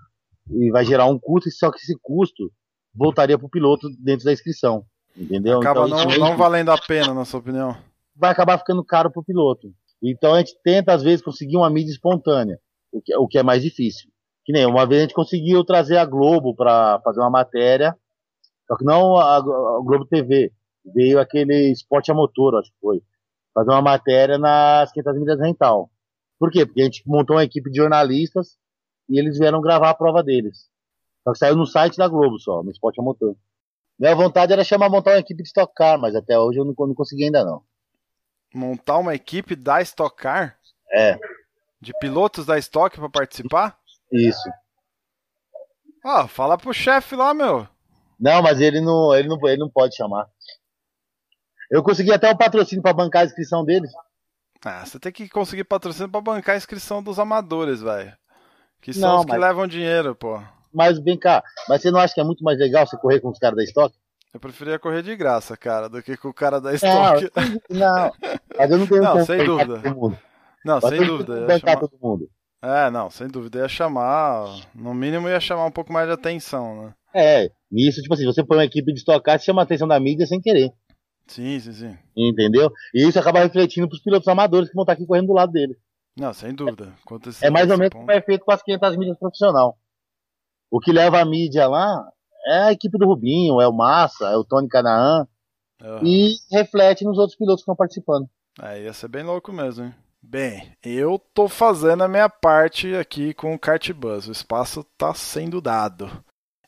e 0.50 0.72
vai 0.72 0.84
gerar 0.84 1.06
um 1.06 1.20
custo, 1.20 1.52
só 1.52 1.72
que 1.72 1.78
esse 1.78 1.96
custo 2.02 2.52
voltaria 2.96 3.38
para 3.38 3.46
o 3.46 3.50
piloto 3.50 3.88
dentro 4.00 4.26
da 4.26 4.34
inscrição. 4.34 4.86
Entendeu? 5.16 5.60
Acaba 5.60 5.86
então, 5.86 6.06
não, 6.06 6.18
não 6.18 6.38
valendo 6.38 6.72
a 6.72 6.78
pena, 6.78 7.14
na 7.14 7.26
sua 7.26 7.40
opinião. 7.40 7.78
Vai 8.16 8.32
acabar 8.32 8.58
ficando 8.58 8.84
caro 8.84 9.12
para 9.12 9.20
o 9.20 9.24
piloto. 9.26 9.72
Então 10.02 10.34
a 10.34 10.40
gente 10.40 10.56
tenta, 10.64 10.94
às 10.94 11.04
vezes, 11.04 11.24
conseguir 11.24 11.56
uma 11.56 11.70
mídia 11.70 11.92
espontânea, 11.92 12.58
o 12.92 13.02
que, 13.02 13.16
o 13.16 13.28
que 13.28 13.38
é 13.38 13.44
mais 13.44 13.62
difícil. 13.62 14.10
Que 14.44 14.52
nem 14.52 14.66
uma 14.66 14.86
vez 14.86 15.00
a 15.00 15.04
gente 15.04 15.14
conseguiu 15.14 15.64
trazer 15.64 15.98
a 15.98 16.06
Globo 16.06 16.56
para 16.56 17.00
fazer 17.04 17.20
uma 17.20 17.30
matéria, 17.30 17.96
só 18.68 18.78
que 18.78 18.84
não 18.84 19.18
a, 19.18 19.38
a, 19.38 19.42
Globo 19.42 20.06
TV, 20.06 20.52
veio 20.94 21.20
aquele 21.20 21.72
esporte 21.72 22.12
a 22.12 22.14
motor, 22.14 22.56
acho 22.56 22.72
que 22.72 22.80
foi, 22.80 23.02
fazer 23.54 23.70
uma 23.70 23.82
matéria 23.82 24.38
nas 24.38 24.92
500 24.92 25.20
milhas 25.20 25.40
rental. 25.40 25.90
Por 26.40 26.52
quê? 26.52 26.66
Porque 26.66 26.82
a 26.82 26.86
gente 26.86 27.04
montou 27.06 27.36
uma 27.36 27.44
equipe 27.44 27.70
de 27.70 27.78
jornalistas 27.78 28.58
e 29.10 29.20
eles 29.20 29.38
vieram 29.38 29.62
gravar 29.62 29.90
a 29.90 29.96
prova 29.96 30.24
deles. 30.24 30.70
Só 31.24 31.32
que 31.32 31.38
saiu 31.38 31.56
no 31.56 31.66
site 31.66 31.98
da 31.98 32.08
Globo 32.08 32.38
só, 32.40 32.62
no 32.64 32.72
Esporte 32.72 33.00
a 33.00 33.04
Motor. 33.04 33.36
Minha 33.98 34.16
vontade 34.16 34.52
era 34.52 34.64
chamar 34.64 34.90
montar 34.90 35.12
uma 35.12 35.20
equipe 35.20 35.42
de 35.42 35.48
Stock 35.48 35.74
Car, 35.74 36.00
mas 36.00 36.16
até 36.16 36.38
hoje 36.38 36.60
eu 36.60 36.66
não, 36.66 36.74
não 36.78 36.94
consegui 36.94 37.26
ainda 37.26 37.46
não. 37.46 37.64
Montar 38.54 38.98
uma 38.98 39.16
equipe 39.16 39.56
da 39.56 39.82
Stock 39.82 40.16
Car? 40.16 40.58
É. 40.92 41.18
De 41.80 41.94
pilotos 42.00 42.46
da 42.46 42.58
Stock 42.58 42.98
para 42.98 43.10
participar? 43.10 43.80
Isso. 44.12 44.50
Ah, 46.04 46.28
fala 46.28 46.58
pro 46.58 46.74
chefe 46.74 47.16
lá, 47.16 47.34
meu. 47.34 47.68
Não, 48.20 48.42
mas 48.42 48.60
ele 48.62 48.80
não, 48.82 49.14
ele 49.16 49.28
não, 49.28 49.38
ele 49.48 49.58
não 49.58 49.70
pode 49.70 49.96
chamar. 49.96 50.28
Eu 51.70 51.82
consegui 51.82 52.14
até 52.14 52.30
o 52.30 52.38
patrocínio 52.38 52.84
para 52.84 52.94
bancar 52.94 53.24
a 53.24 53.26
inscrição 53.26 53.66
deles. 53.66 53.92
Ah, 54.64 54.86
você 54.86 55.00
tem 55.00 55.12
que 55.12 55.28
conseguir 55.28 55.64
patrocínio 55.64 56.10
pra 56.10 56.22
bancar 56.22 56.56
a 56.56 56.58
inscrição 56.58 57.04
dos 57.04 57.20
amadores, 57.20 57.82
velho. 57.82 58.16
Que 58.82 58.94
são 58.94 59.10
não, 59.10 59.20
os 59.22 59.26
que 59.26 59.38
levam 59.38 59.68
dinheiro, 59.68 60.16
pô. 60.16 60.42
Mas 60.74 61.00
vem 61.00 61.18
cá, 61.18 61.44
mas 61.70 61.82
você 61.82 61.92
não 61.92 62.00
acha 62.00 62.14
que 62.14 62.22
é 62.22 62.24
muito 62.24 62.44
mais 62.44 62.58
legal 62.58 62.86
você 62.86 62.98
correr 62.98 63.20
com 63.20 63.30
os 63.30 63.40
caras 63.40 63.58
da 63.58 63.64
Stock? 63.64 63.96
Eu 64.34 64.40
preferia 64.40 64.80
correr 64.80 65.04
de 65.04 65.16
graça, 65.16 65.56
cara, 65.56 65.88
do 65.88 66.02
que 66.02 66.18
com 66.18 66.30
o 66.30 66.34
cara 66.34 66.60
da 66.60 66.74
Stock. 66.74 67.32
Não, 67.70 67.80
não 67.80 68.12
mas 68.58 68.72
eu 68.72 68.78
não 68.78 68.88
tenho 68.88 69.04
Não, 69.04 69.26
sem 69.26 69.46
dúvida. 69.46 69.82
Não, 70.66 70.80
mas 70.82 70.90
sem 70.90 71.06
dúvida. 71.06 71.46
Ia 71.48 71.60
chamar... 71.60 71.80
todo 71.80 71.98
mundo. 72.02 72.30
É, 72.62 72.90
não, 72.90 73.10
sem 73.10 73.28
dúvida. 73.28 73.60
Ia 73.60 73.68
chamar, 73.68 74.46
no 74.74 74.94
mínimo 74.94 75.28
ia 75.28 75.40
chamar 75.40 75.66
um 75.66 75.72
pouco 75.72 75.92
mais 75.92 76.08
de 76.08 76.14
atenção, 76.14 76.82
né? 76.82 76.94
É, 77.14 77.52
nisso, 77.74 78.02
tipo 78.02 78.14
assim, 78.14 78.26
você 78.26 78.44
põe 78.44 78.58
uma 78.58 78.66
equipe 78.66 78.94
de 78.94 79.00
Stock 79.00 79.24
Car, 79.24 79.40
você 79.40 79.46
chama 79.46 79.62
a 79.62 79.64
atenção 79.64 79.88
da 79.88 80.00
mídia 80.00 80.28
sem 80.28 80.40
querer. 80.40 80.72
Sim, 81.28 81.60
sim, 81.60 81.74
sim. 81.74 81.98
Entendeu? 82.16 82.72
E 82.94 83.08
isso 83.08 83.20
acaba 83.20 83.40
refletindo 83.40 83.88
para 83.88 83.96
os 83.96 84.04
pilotos 84.04 84.28
amadores 84.28 84.70
que 84.70 84.76
vão 84.76 84.84
estar 84.84 84.94
aqui 84.94 85.06
correndo 85.06 85.28
do 85.28 85.34
lado 85.34 85.52
dele. 85.52 85.76
Não, 86.16 86.32
sem 86.34 86.54
dúvida. 86.54 86.94
é 87.42 87.50
mais 87.50 87.72
ou 87.72 87.78
menos 87.78 87.94
como 87.94 88.12
é 88.12 88.22
feito 88.22 88.46
com 88.46 88.52
as 88.52 88.62
500 88.62 88.98
milhas 88.98 89.18
profissional. 89.18 89.78
O 90.70 90.80
que 90.80 90.92
leva 90.92 91.20
a 91.20 91.26
mídia 91.26 91.68
lá 91.68 92.08
é 92.46 92.58
a 92.64 92.72
equipe 92.72 92.98
do 92.98 93.08
Rubinho, 93.08 93.60
é 93.60 93.68
o 93.68 93.74
Massa, 93.74 94.26
é 94.28 94.38
o 94.38 94.44
Tony 94.44 94.68
Canaan. 94.68 95.28
Uhum. 95.82 96.06
E 96.06 96.36
reflete 96.52 97.04
nos 97.04 97.18
outros 97.18 97.38
pilotos 97.38 97.62
que 97.62 97.64
estão 97.64 97.76
participando. 97.76 98.30
É, 98.62 98.84
ia 98.84 98.94
ser 98.94 99.08
bem 99.08 99.24
louco 99.24 99.52
mesmo, 99.52 99.86
hein? 99.86 99.96
Bem, 100.22 100.72
eu 100.82 101.20
tô 101.34 101.50
fazendo 101.50 102.04
a 102.04 102.08
minha 102.08 102.30
parte 102.30 102.96
aqui 102.96 103.34
com 103.34 103.54
o 103.54 103.60
Kart 103.60 103.92
Bus. 103.92 104.28
O 104.28 104.32
espaço 104.32 104.86
tá 104.98 105.14
sendo 105.14 105.60
dado. 105.60 106.10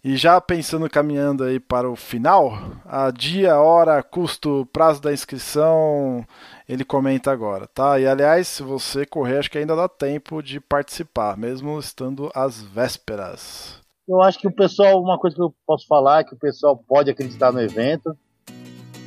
E 0.06 0.16
já 0.16 0.40
pensando, 0.40 0.88
caminhando 0.88 1.44
aí 1.44 1.60
para 1.60 1.90
o 1.90 1.96
final, 1.96 2.56
a 2.86 3.10
dia, 3.10 3.60
hora, 3.60 4.04
custo, 4.04 4.70
prazo 4.72 5.02
da 5.02 5.12
inscrição, 5.12 6.24
ele 6.70 6.86
comenta 6.86 7.32
agora, 7.32 7.66
tá? 7.66 8.00
E 8.00 8.06
aliás, 8.06 8.48
se 8.48 8.62
você 8.62 9.04
correr, 9.04 9.40
acho 9.40 9.50
que 9.50 9.58
ainda 9.58 9.76
dá 9.76 9.90
tempo 9.90 10.44
de 10.44 10.60
participar, 10.60 11.36
mesmo 11.36 11.80
estando 11.80 12.30
às 12.36 12.62
vésperas. 12.62 13.82
Eu 14.08 14.22
acho 14.22 14.38
que 14.38 14.48
o 14.48 14.54
pessoal, 14.54 15.02
uma 15.02 15.18
coisa 15.18 15.36
que 15.36 15.42
eu 15.42 15.52
posso 15.66 15.88
falar 15.88 16.20
é 16.20 16.24
que 16.24 16.36
o 16.36 16.40
pessoal 16.40 16.78
pode 16.78 17.10
acreditar 17.10 17.52
no 17.52 17.60
evento, 17.60 18.16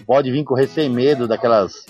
pode 0.05 0.33
vir 0.33 0.43
correr 0.43 0.67
sem 0.67 0.91
medo 0.91 1.29
daquelas 1.29 1.87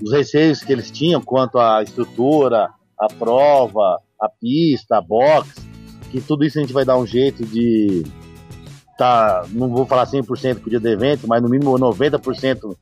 dos 0.00 0.10
receios 0.10 0.64
que 0.64 0.72
eles 0.72 0.90
tinham 0.90 1.20
quanto 1.20 1.58
à 1.58 1.82
estrutura, 1.82 2.70
a 2.98 3.08
prova, 3.08 4.00
a 4.18 4.26
pista, 4.26 4.96
a 4.96 5.02
box, 5.02 5.54
que 6.10 6.22
tudo 6.22 6.46
isso 6.46 6.56
a 6.56 6.62
gente 6.62 6.72
vai 6.72 6.86
dar 6.86 6.96
um 6.96 7.06
jeito 7.06 7.44
de 7.44 8.04
tá, 8.98 9.44
não 9.50 9.68
vou 9.68 9.86
falar 9.86 10.06
100% 10.06 10.60
pro 10.60 10.68
dia 10.68 10.80
do 10.80 10.88
evento, 10.88 11.26
mas 11.28 11.40
no 11.40 11.48
mínimo 11.48 11.78
90% 11.78 12.76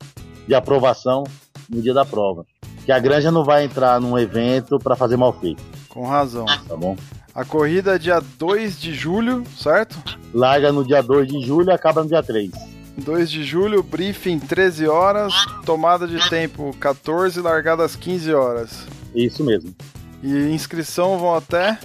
de 0.48 0.54
aprovação 0.54 1.24
no 1.68 1.82
dia 1.82 1.92
da 1.92 2.04
prova. 2.04 2.46
Que 2.84 2.90
a 2.90 2.98
granja 2.98 3.30
não 3.30 3.44
vai 3.44 3.64
entrar 3.64 4.00
num 4.00 4.18
evento 4.18 4.78
para 4.78 4.96
fazer 4.96 5.16
mal 5.16 5.32
feito. 5.34 5.62
Com 5.88 6.06
razão. 6.06 6.46
Tá 6.46 6.76
bom? 6.76 6.96
A 7.34 7.44
corrida 7.44 7.96
é 7.96 7.98
dia 7.98 8.20
2 8.38 8.80
de 8.80 8.94
julho, 8.94 9.44
certo? 9.56 9.96
Larga 10.32 10.72
no 10.72 10.84
dia 10.84 11.02
2 11.02 11.28
de 11.28 11.44
julho 11.44 11.68
e 11.68 11.72
acaba 11.72 12.02
no 12.02 12.08
dia 12.08 12.22
3. 12.22 12.50
2 12.96 13.30
de 13.30 13.44
julho, 13.44 13.82
briefing 13.82 14.38
13 14.38 14.88
horas, 14.88 15.34
tomada 15.66 16.08
de 16.08 16.30
tempo 16.30 16.74
14, 16.80 17.38
largada 17.40 17.84
às 17.84 17.94
15 17.94 18.32
horas. 18.32 18.86
Isso 19.14 19.44
mesmo. 19.44 19.74
E 20.22 20.34
inscrição 20.50 21.18
vão 21.18 21.34
até? 21.34 21.78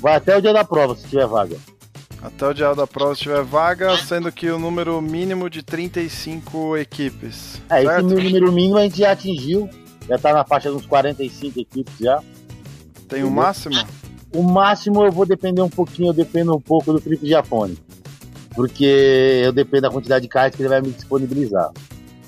Vai 0.00 0.16
até 0.16 0.36
o 0.36 0.42
dia 0.42 0.52
da 0.52 0.64
prova, 0.64 0.96
se 0.96 1.06
tiver 1.06 1.26
vaga. 1.26 1.56
Até 2.22 2.48
o 2.48 2.52
dia 2.52 2.74
da 2.74 2.86
prova 2.86 3.12
estiver 3.12 3.42
vaga, 3.42 3.96
sendo 3.96 4.32
que 4.32 4.50
o 4.50 4.58
número 4.58 5.00
mínimo 5.00 5.48
de 5.48 5.62
35 5.62 6.76
equipes. 6.76 7.60
É, 7.70 7.82
certo? 7.82 8.06
esse 8.06 8.24
número 8.24 8.52
mínimo 8.52 8.76
a 8.76 8.82
gente 8.82 8.98
já 8.98 9.12
atingiu. 9.12 9.68
Já 10.08 10.16
está 10.16 10.32
na 10.32 10.44
faixa 10.44 10.70
dos 10.70 10.86
45 10.86 11.60
equipes 11.60 11.94
já. 12.00 12.20
Tem 13.08 13.22
o 13.22 13.28
um 13.28 13.30
máximo? 13.30 13.76
O 14.34 14.42
máximo 14.42 15.04
eu 15.04 15.12
vou 15.12 15.24
depender 15.24 15.62
um 15.62 15.68
pouquinho, 15.68 16.08
eu 16.08 16.12
dependo 16.12 16.54
um 16.54 16.60
pouco 16.60 16.92
do 16.92 17.00
Felipe 17.00 17.26
Giafone. 17.26 17.78
Porque 18.54 19.42
eu 19.44 19.52
dependo 19.52 19.82
da 19.82 19.90
quantidade 19.90 20.22
de 20.22 20.28
cartas 20.28 20.56
que 20.56 20.62
ele 20.62 20.68
vai 20.68 20.80
me 20.80 20.90
disponibilizar. 20.90 21.70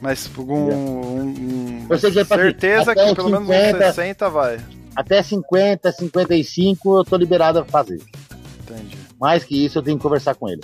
Mas 0.01 0.27
com 0.29 0.43
um, 0.43 1.21
um, 1.21 1.87
eu 1.91 1.99
sei 1.99 2.11
que 2.11 2.21
é 2.21 2.25
certeza 2.25 2.95
que 2.95 3.15
pelo 3.15 3.29
50, 3.29 3.41
menos 3.41 3.75
uns 3.75 3.95
60 3.95 4.31
vai. 4.31 4.61
Até 4.95 5.23
50, 5.23 5.93
55 5.93 6.99
eu 6.99 7.05
tô 7.05 7.17
liberado 7.17 7.59
a 7.59 7.65
fazer. 7.65 8.01
Mais 9.21 9.45
que 9.45 9.65
isso, 9.65 9.79
eu 9.79 9.83
tenho 9.83 9.99
que 9.99 10.03
conversar 10.03 10.35
com 10.35 10.49
ele. 10.49 10.63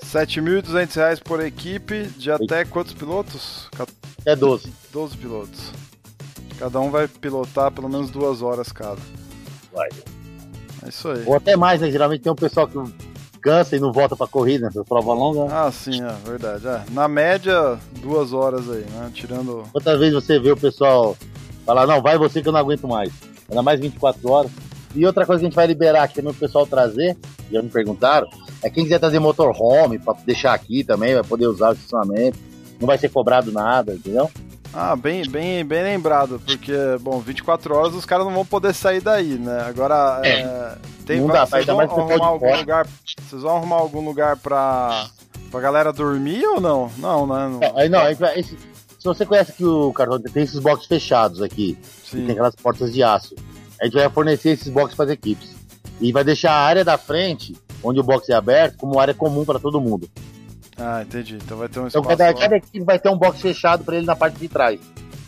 R$ 0.00 0.26
7.200 0.26 1.22
por 1.22 1.44
equipe, 1.44 2.04
de 2.16 2.30
até 2.30 2.64
quantos 2.64 2.94
pilotos? 2.94 3.68
É 4.24 4.34
12. 4.34 4.72
12 4.92 5.16
pilotos. 5.16 5.72
Cada 6.58 6.80
um 6.80 6.90
vai 6.90 7.06
pilotar 7.06 7.70
pelo 7.70 7.88
menos 7.88 8.10
duas 8.10 8.40
horas 8.40 8.72
cada. 8.72 9.00
Vai. 9.72 9.88
É 10.84 10.88
isso 10.88 11.08
aí. 11.08 11.22
Ou 11.26 11.34
até 11.34 11.56
mais, 11.56 11.80
né? 11.80 11.90
Geralmente 11.90 12.22
tem 12.22 12.32
um 12.32 12.36
pessoal 12.36 12.66
que 12.66 12.78
cansa 13.42 13.76
e 13.76 13.80
não 13.80 13.92
volta 13.92 14.16
pra 14.16 14.26
corrida, 14.26 14.66
nessa 14.66 14.82
prova 14.84 15.12
longa. 15.12 15.44
Né? 15.44 15.50
Ah, 15.52 15.70
sim, 15.70 16.02
é 16.02 16.28
verdade. 16.28 16.66
É. 16.66 16.84
Na 16.90 17.06
média, 17.06 17.78
duas 18.00 18.32
horas 18.32 18.70
aí, 18.70 18.84
né? 18.90 19.10
Tirando. 19.12 19.64
Quantas 19.72 19.98
vezes 19.98 20.14
você 20.14 20.38
vê 20.38 20.50
o 20.50 20.56
pessoal 20.56 21.16
falar, 21.64 21.86
não, 21.86 22.00
vai 22.00 22.16
você 22.16 22.40
que 22.40 22.48
eu 22.48 22.52
não 22.52 22.60
aguento 22.60 22.88
mais. 22.88 23.12
Ainda 23.48 23.62
mais 23.62 23.78
24 23.78 24.30
horas. 24.30 24.50
E 24.96 25.06
outra 25.06 25.26
coisa 25.26 25.40
que 25.40 25.46
a 25.46 25.48
gente 25.48 25.56
vai 25.56 25.66
liberar 25.66 26.02
aqui 26.04 26.14
também 26.16 26.30
o 26.32 26.34
pessoal 26.34 26.66
trazer, 26.66 27.16
já 27.52 27.62
me 27.62 27.68
perguntaram, 27.68 28.26
é 28.62 28.70
quem 28.70 28.82
quiser 28.84 28.98
trazer 28.98 29.18
motorhome 29.18 29.98
para 29.98 30.16
deixar 30.24 30.54
aqui 30.54 30.82
também, 30.82 31.14
vai 31.14 31.22
poder 31.22 31.46
usar 31.46 31.70
o 31.70 31.72
estacionamento, 31.74 32.38
não 32.80 32.86
vai 32.86 32.96
ser 32.98 33.10
cobrado 33.10 33.52
nada, 33.52 33.92
entendeu? 33.94 34.30
Ah, 34.72 34.94
bem, 34.96 35.22
bem, 35.30 35.64
bem 35.64 35.82
lembrado, 35.82 36.40
porque, 36.44 36.72
bom, 37.00 37.18
24 37.20 37.74
horas 37.74 37.94
os 37.94 38.04
caras 38.04 38.26
não 38.26 38.34
vão 38.34 38.44
poder 38.44 38.74
sair 38.74 39.00
daí, 39.00 39.38
né? 39.38 39.62
Agora, 39.66 40.20
é. 40.24 40.40
É, 40.40 40.74
tem, 41.06 41.20
não 41.20 41.28
dá, 41.28 41.46
vocês, 41.46 41.66
vão 41.66 41.76
mais 41.76 41.90
arrumar 42.18 42.26
algum 42.26 42.46
lugar, 42.60 42.86
vocês 43.28 43.42
vão 43.42 43.56
arrumar 43.56 43.76
algum 43.76 44.04
lugar 44.04 44.36
pra, 44.36 45.06
Pra 45.50 45.60
galera 45.60 45.92
dormir 45.92 46.44
ou 46.44 46.60
não? 46.60 46.90
Não, 46.98 47.26
né? 47.26 47.48
Não. 47.48 47.60
Não, 47.60 47.88
não, 48.20 48.28
esse- 48.34 48.56
se 48.98 49.04
você 49.04 49.24
conhece 49.24 49.52
que 49.52 49.64
o 49.64 49.92
cartão 49.92 50.18
tem 50.20 50.42
esses 50.42 50.58
boxes 50.58 50.86
fechados 50.88 51.40
aqui, 51.40 51.78
tem 52.10 52.32
aquelas 52.32 52.54
portas 52.56 52.92
de 52.92 53.02
aço. 53.02 53.34
A 53.80 53.84
gente 53.84 53.94
vai 53.94 54.08
fornecer 54.08 54.50
esses 54.50 54.68
boxes 54.68 54.96
para 54.96 55.06
as 55.06 55.10
equipes. 55.10 55.54
E 56.00 56.12
vai 56.12 56.24
deixar 56.24 56.52
a 56.52 56.60
área 56.60 56.84
da 56.84 56.98
frente, 56.98 57.56
onde 57.82 58.00
o 58.00 58.02
box 58.02 58.28
é 58.28 58.34
aberto, 58.34 58.76
como 58.76 58.98
área 59.00 59.14
comum 59.14 59.44
para 59.44 59.58
todo 59.58 59.80
mundo. 59.80 60.08
Ah, 60.78 61.02
entendi. 61.02 61.38
Então 61.42 61.56
vai 61.56 61.68
ter 61.68 61.80
um 61.80 61.86
Então 61.86 62.02
espaço. 62.02 62.18
cada, 62.18 62.26
lá. 62.26 62.40
cada 62.40 62.56
equipe 62.56 62.80
vai 62.80 62.98
ter 62.98 63.08
um 63.08 63.16
box 63.16 63.40
fechado 63.40 63.82
para 63.84 63.96
ele 63.96 64.06
na 64.06 64.14
parte 64.14 64.38
de 64.38 64.48
trás. 64.48 64.78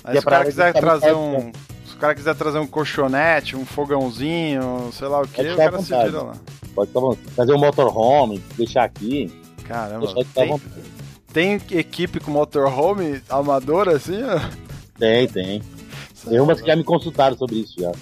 Aí 0.04 0.16
é 0.16 0.20
se 0.20 0.26
o 0.26 0.30
cara 0.30 0.44
quiser 0.44 0.72
trazer 0.74 1.14
um. 1.14 1.52
Se 1.86 1.94
o 1.94 1.98
cara 1.98 2.14
quiser 2.14 2.34
trazer 2.34 2.58
um 2.58 2.66
colchonete, 2.66 3.56
um 3.56 3.64
fogãozinho, 3.64 4.90
sei 4.92 5.08
lá 5.08 5.22
o 5.22 5.26
que, 5.26 5.40
o 5.40 5.56
cara 5.56 5.78
se 5.80 5.88
vira 5.88 6.22
lá. 6.22 6.34
Pode 6.74 6.90
ficar 6.90 7.00
fazer 7.34 7.52
um 7.54 7.58
motorhome, 7.58 8.42
deixar 8.56 8.84
aqui. 8.84 9.32
Caramba, 9.64 10.06
Deixar 10.06 10.20
à 10.20 10.24
tem, 11.32 11.58
tem 11.58 11.78
equipe 11.78 12.20
com 12.20 12.30
motorhome 12.30 13.20
amadora 13.28 13.96
assim? 13.96 14.20
Tem, 14.98 15.26
tem. 15.28 15.62
Tem 16.28 16.40
umas 16.40 16.60
que 16.60 16.66
já 16.66 16.76
me 16.76 16.84
consultaram 16.84 17.36
sobre 17.36 17.56
isso 17.56 17.74
já. 17.80 17.92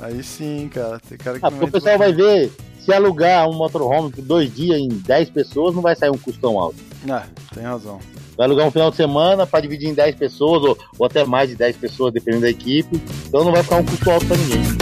Aí 0.00 0.22
sim, 0.22 0.68
cara. 0.72 1.00
Tem 1.08 1.18
cara 1.18 1.38
que 1.38 1.44
Ah, 1.44 1.50
porque 1.50 1.64
o 1.64 1.70
pessoal 1.70 1.98
vai 1.98 2.12
ver, 2.12 2.52
se 2.80 2.92
alugar 2.92 3.48
um 3.48 3.54
motorhome 3.54 4.10
por 4.10 4.22
dois 4.22 4.54
dias 4.54 4.78
em 4.78 4.88
10 4.88 5.30
pessoas, 5.30 5.74
não 5.74 5.82
vai 5.82 5.94
sair 5.96 6.10
um 6.10 6.18
custo 6.18 6.40
tão 6.40 6.58
alto. 6.58 6.76
Ah, 7.08 7.26
tem 7.54 7.64
razão. 7.64 7.98
Vai 8.36 8.46
alugar 8.46 8.66
um 8.66 8.70
final 8.70 8.90
de 8.90 8.96
semana 8.96 9.46
para 9.46 9.60
dividir 9.60 9.88
em 9.88 9.94
10 9.94 10.14
pessoas, 10.14 10.62
ou, 10.62 10.78
ou 10.98 11.06
até 11.06 11.24
mais 11.24 11.48
de 11.50 11.56
10 11.56 11.76
pessoas, 11.76 12.12
dependendo 12.12 12.42
da 12.42 12.50
equipe. 12.50 13.02
Então 13.26 13.44
não 13.44 13.52
vai 13.52 13.62
ficar 13.62 13.76
um 13.76 13.84
custo 13.84 14.10
alto 14.10 14.26
para 14.26 14.36
ninguém. 14.36 14.77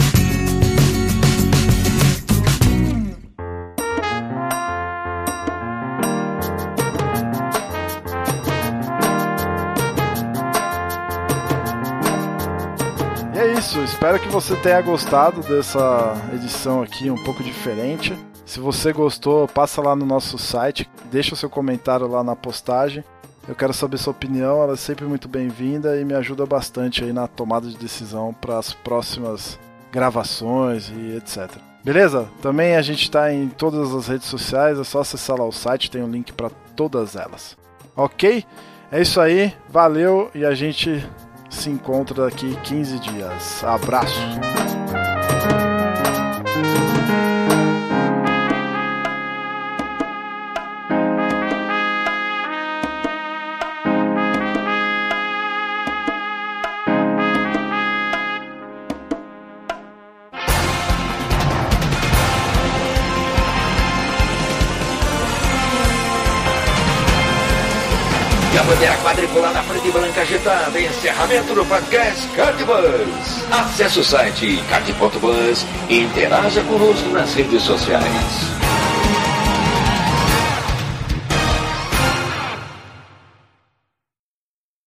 Espero 13.97 14.19
que 14.19 14.27
você 14.27 14.55
tenha 14.57 14.79
gostado 14.79 15.41
dessa 15.41 16.13
edição 16.31 16.83
aqui, 16.83 17.09
um 17.09 17.23
pouco 17.23 17.41
diferente. 17.41 18.15
Se 18.45 18.59
você 18.59 18.93
gostou, 18.93 19.47
passa 19.47 19.81
lá 19.81 19.95
no 19.95 20.05
nosso 20.05 20.37
site, 20.37 20.87
deixa 21.11 21.33
o 21.33 21.35
seu 21.35 21.49
comentário 21.49 22.07
lá 22.07 22.23
na 22.23 22.35
postagem. 22.35 23.03
Eu 23.47 23.55
quero 23.55 23.73
saber 23.73 23.97
sua 23.97 24.11
opinião, 24.11 24.61
ela 24.61 24.73
é 24.73 24.77
sempre 24.77 25.03
muito 25.05 25.27
bem-vinda 25.27 25.99
e 25.99 26.05
me 26.05 26.13
ajuda 26.13 26.45
bastante 26.45 27.03
aí 27.03 27.11
na 27.11 27.27
tomada 27.27 27.67
de 27.67 27.75
decisão 27.75 28.35
para 28.39 28.59
as 28.59 28.71
próximas 28.71 29.57
gravações 29.91 30.91
e 30.95 31.15
etc. 31.17 31.57
Beleza? 31.83 32.29
Também 32.39 32.75
a 32.75 32.83
gente 32.83 33.01
está 33.01 33.33
em 33.33 33.49
todas 33.49 33.95
as 33.95 34.07
redes 34.07 34.27
sociais, 34.27 34.77
é 34.77 34.83
só 34.83 34.99
acessar 34.99 35.39
lá 35.39 35.45
o 35.45 35.51
site, 35.51 35.89
tem 35.89 36.03
um 36.03 36.11
link 36.11 36.33
para 36.33 36.51
todas 36.75 37.15
elas. 37.15 37.57
Ok? 37.95 38.45
É 38.91 39.01
isso 39.01 39.19
aí, 39.19 39.51
valeu 39.67 40.29
e 40.35 40.45
a 40.45 40.53
gente 40.53 41.03
se 41.49 41.69
encontra 41.69 42.25
daqui 42.25 42.55
15 42.63 42.99
dias. 42.99 43.63
Abraço! 43.63 44.66
Quadriculada 69.17 69.63
preta 69.63 69.87
e 69.87 69.91
branca 69.91 70.21
agitada. 70.21 70.79
Encerramento 70.79 71.55
do 71.55 71.65
podcast 71.65 72.27
Cardbus. 72.35 73.51
Acesse 73.51 73.99
o 73.99 74.03
site 74.03 74.63
card.bus 74.69 75.65
e 75.89 76.01
interaja 76.01 76.61
conosco 76.61 77.09
nas 77.09 77.33
redes 77.33 77.63
sociais. 77.63 78.56